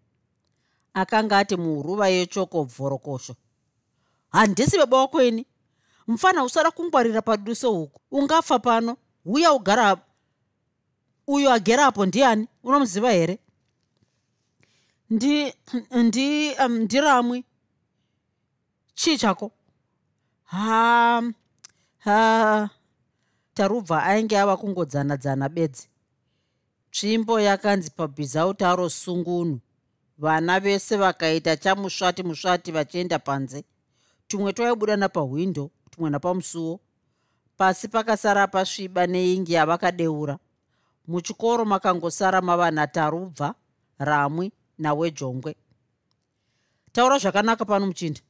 akanga 0.96 1.38
ati 1.38 1.56
muhuruva 1.58 2.08
yechoko 2.10 2.64
bvorokosho 2.66 3.36
handisi 4.30 4.78
baba 4.78 4.98
wako 4.98 5.24
ini. 5.24 5.46
Mufana 6.08 6.44
usada 6.44 6.72
kungwarira 6.72 7.22
paduso 7.22 7.72
huku. 7.72 8.02
Ungafa 8.12 8.60
pano. 8.60 8.98
Uya 9.26 9.54
ugara 9.54 9.98
uyo 11.28 11.52
agerapo 11.52 12.06
ndiani? 12.06 12.48
Unomuziva 12.64 13.12
here? 13.12 13.40
Ndi 15.10 15.54
ndi 15.92 16.52
um, 16.66 16.72
ndiramwi 16.80 17.46
chii 18.94 19.18
chako? 19.18 19.52
Ha 20.44 21.24
ha 21.98 22.70
tarubva 23.54 24.04
ainge 24.04 24.40
ava 24.40 24.58
kungodzana 24.58 25.18
dzana 25.18 25.50
bedzi. 25.50 25.90
Tsvimbo 26.92 27.40
yakanzi 27.40 27.90
pabhizautaro 27.92 28.90
sungunu 28.90 29.60
vana 30.18 30.60
vese 30.60 30.98
vakaita 30.98 31.58
chamusvati 31.58 32.24
musvati 32.24 32.72
vachienda 32.72 33.20
panze. 33.20 33.64
Tumwe 34.28 34.54
twaibuda 34.54 34.96
napahwindo 34.98 35.72
tumwe 35.92 36.10
napamusuwo 36.10 36.80
pasi 37.58 37.88
pakasara 37.88 38.48
pasviba 38.48 39.08
neingi 39.08 39.54
yavakadeura. 39.54 40.40
Muchikoro 41.08 41.66
makangosara 41.66 42.42
mava 42.42 42.72
natarubva 42.72 43.56
ramwi 44.00 44.52
nawejongwe. 44.78 45.56
Taura 46.92 47.18
zvakanaka 47.18 47.66
pano 47.66 47.86
muchinda. 47.88 48.22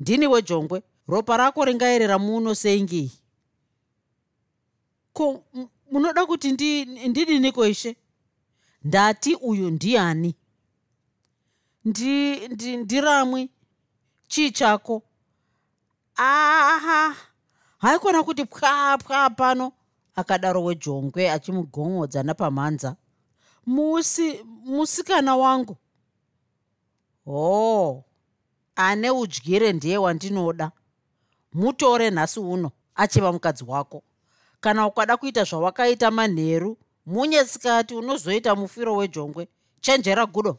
Ndini 0.00 0.26
wejongwe 0.26 0.82
ropa 1.08 1.36
rako 1.36 1.64
ringaerera 1.64 2.18
muno 2.18 2.54
seingiyi 2.54 3.12
ko 5.12 5.44
munoda 5.90 6.26
kuti 6.26 6.52
ndidiniko 7.08 7.66
ishe? 7.66 7.96
Ndati 8.84 9.34
uyu 9.34 9.70
ndiani 9.70 10.34
ndiramwi 11.84 13.42
ndi, 13.42 13.52
chii 14.28 14.50
chako? 14.50 15.02
Aha 16.16 17.16
haikona 17.78 18.22
kuti 18.22 18.44
pwa 18.44 18.98
pwa 18.98 19.30
pano. 19.30 19.72
Akadaro 20.16 20.64
wejongwe 20.64 21.30
achimugomodza 21.30 22.22
napamhanza 22.22 22.96
musi 23.66 24.44
musikana 24.64 25.36
wangu. 25.36 25.76
Hoo 27.24 28.04
ane 28.76 29.10
udyire 29.10 29.72
ndiye 29.72 29.98
wandinoda. 29.98 30.70
Mutore 31.52 32.10
nhasi 32.10 32.40
uno 32.40 32.70
achiva 32.94 33.32
mukadzi 33.32 33.64
wako. 33.64 34.02
Kana 34.60 34.86
ukada 34.86 35.16
kuita 35.16 35.44
zvawakaita 35.44 36.10
manheru 36.10 36.78
munyesikati 37.06 37.94
unozoita 37.94 38.54
mufiro 38.56 38.96
wejongwe. 38.96 39.48
Chenjera 39.80 40.26
gudo 40.26 40.58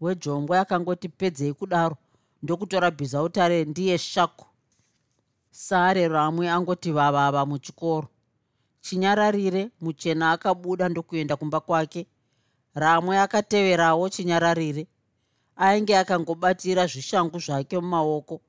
wejongwe 0.00 0.58
akangoti 0.58 1.08
pedzei 1.08 1.52
kudaro 1.52 1.96
ndokutora 2.42 2.90
bhizautare 2.90 3.64
ndiye 3.64 3.98
shako 3.98 4.46
sare 5.50 6.08
ramwe 6.08 6.50
angoti 6.50 6.92
vavava 6.92 7.46
muchikoro. 7.46 8.08
Chinyararire 8.80 9.70
muchena 9.80 10.30
akabuda 10.32 10.88
ndokuenda 10.88 11.36
kumba 11.36 11.60
kwake. 11.60 12.06
Ramwe 12.74 13.18
akateverawo 13.18 14.08
chinyararire 14.08 14.86
ainge 15.56 15.98
akangobatira 15.98 16.86
zvishangu 16.86 17.38
zvake 17.38 17.78
mumaoko. 17.78 18.40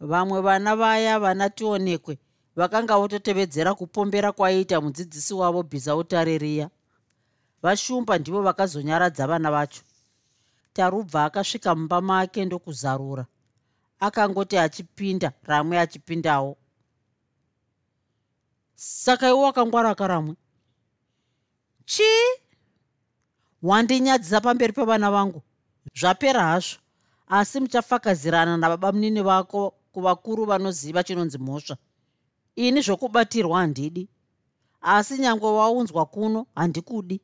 Vamwe 0.00 0.40
vana 0.40 0.76
vaya 0.76 1.18
vana 1.18 1.50
tionekwe 1.50 2.18
vakanga 2.56 2.98
vototevedzera 2.98 3.74
kupombera 3.74 4.32
kwaiita 4.32 4.80
mudzidzisi 4.80 5.34
wavo 5.34 5.62
bhizautare 5.62 6.38
riya. 6.38 6.70
Vashumba 7.62 8.18
ndivo 8.18 8.42
vakazonyaradza 8.42 9.26
vana 9.26 9.50
vacho 9.50 9.82
tarubva 10.72 11.24
akasvika 11.24 11.74
mumba 11.74 12.00
make 12.00 12.44
ndokuzarura. 12.44 13.26
Akangoti 14.00 14.58
achipinda 14.58 15.32
ramwe 15.42 15.78
achipindawo. 15.78 16.56
Saka 18.74 19.28
iwo 19.28 19.42
wakangwara 19.42 19.94
karamwe 19.94 20.36
chii? 21.84 22.40
Wandinyadzisa 23.62 24.40
pamberi 24.40 24.72
pevana 24.72 25.10
vangu? 25.10 25.42
Zvapera 25.94 26.42
hazvo. 26.42 26.78
Asi 27.28 27.60
muchafakazirana 27.60 28.56
nababa 28.56 28.92
munini 28.92 29.22
vako 29.22 29.74
kuvakuru 29.92 30.44
vanoziva 30.44 31.02
chinonzi 31.02 31.38
mhosva. 31.38 31.76
Ini 32.56 32.80
zvokubatirwa 32.80 33.58
handidi. 33.58 34.08
Asi 34.80 35.18
nyange 35.18 35.46
waunzwa 35.46 36.06
kuno 36.06 36.46
handikudi 36.54 37.20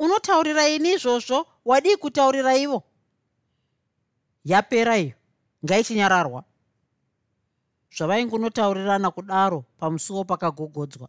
unotaurira 0.00 0.68
ini 0.68 0.92
izvozvo? 0.92 1.46
Wadii 1.64 1.96
kutaurira 1.96 2.56
ivo? 2.56 2.82
Yapera 4.44 4.98
iyo. 4.98 5.14
Ngaichinyararwa 5.64 6.44
zvavaingunotaurirana 7.96 9.10
kudaro 9.10 9.64
pamusuwo 9.78 10.24
pakagogodzwa. 10.24 11.08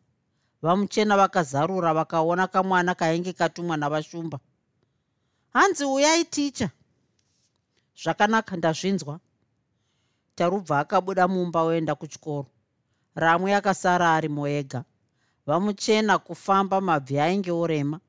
Vamuchena 0.62 1.18
vakazarura 1.18 1.94
vakaona 1.94 2.48
kamwana 2.48 2.96
kainge 2.96 3.34
katumwa 3.34 3.78
navashumba. 3.78 4.40
Hanzi 5.54 5.86
uyai 5.86 6.26
ticha 6.26 6.70
zvakanaka 8.04 8.58
ndazvinzwa. 8.58 9.20
Tarubva 10.36 10.80
akabuda 10.80 11.28
mumba 11.28 11.62
oenda 11.62 11.96
kuchikoro. 11.96 12.48
Ramwe 13.16 13.56
akasara 13.56 14.16
ari 14.16 14.30
moega. 14.30 14.84
Vamuchena 15.46 16.18
kufamba 16.20 16.82
mabvi 16.82 17.20
ainge 17.20 17.52
orema 17.52 18.00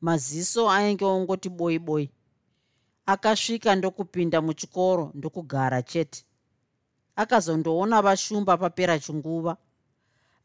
maziso 0.00 0.70
ainge 0.70 1.04
ongoti 1.04 1.48
boi 1.48 1.78
boi 1.78 2.10
akasvika 3.06 3.74
ndokupinda 3.76 4.40
muchikoro 4.40 5.10
ndokugara 5.14 5.82
chete. 5.82 6.24
Akazondoona 7.16 8.02
vashumba 8.02 8.56
papera 8.56 8.98
chinguva. 8.98 9.56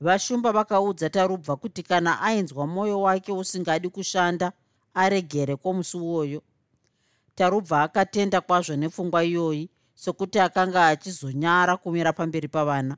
Vashumba 0.02 0.52
vakaudza 0.52 1.10
tarubva 1.10 1.56
kuti 1.56 1.84
kana 1.84 2.22
ainzwa 2.22 2.68
mwoyo 2.68 3.02
wake 3.02 3.32
usingadi 3.32 3.90
kushanda 3.90 4.52
aregere 4.94 5.56
kwomusi 5.56 5.98
uwoyo. 5.98 6.42
Tarubva 7.36 7.84
akatenda 7.84 8.42
kwazvo 8.42 8.76
nepfungwa 8.76 9.24
iyoyi 9.24 9.70
sokuti 9.96 10.40
akanga 10.40 10.88
achizonyara 10.88 11.78
kumira 11.78 12.14
pamberi 12.14 12.48
pavana. 12.48 12.98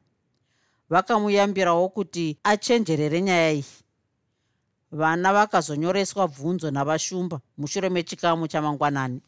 Vakamuyambirawo 0.89 1.89
kuti 1.89 2.37
achenjerere 2.43 3.21
nyaya 3.21 3.51
iyi 3.51 3.65
vana 4.91 5.33
vakazonyoreswa 5.33 6.27
bvunzo 6.27 6.71
navashumba 6.71 7.39
mushure 7.57 7.89
mechikamu 7.89 8.47
chamangwanani 8.47 9.21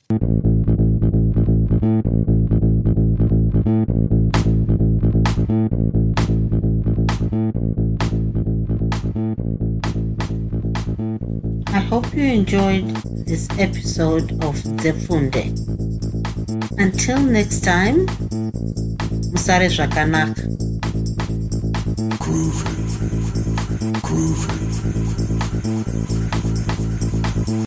I 11.71 11.79
hope 11.89 12.13
you 12.15 12.23
enjoyed 12.23 12.87
this 13.27 13.47
episode 13.59 14.31
of 14.43 14.55
Zefunde. 14.81 15.43
Until 16.79 17.19
next 17.19 17.61
time, 17.61 18.05
Musare 19.31 19.69
Zvakanaka. 19.69 20.41
Groovy, 22.17 22.73
groovy. 24.01 24.68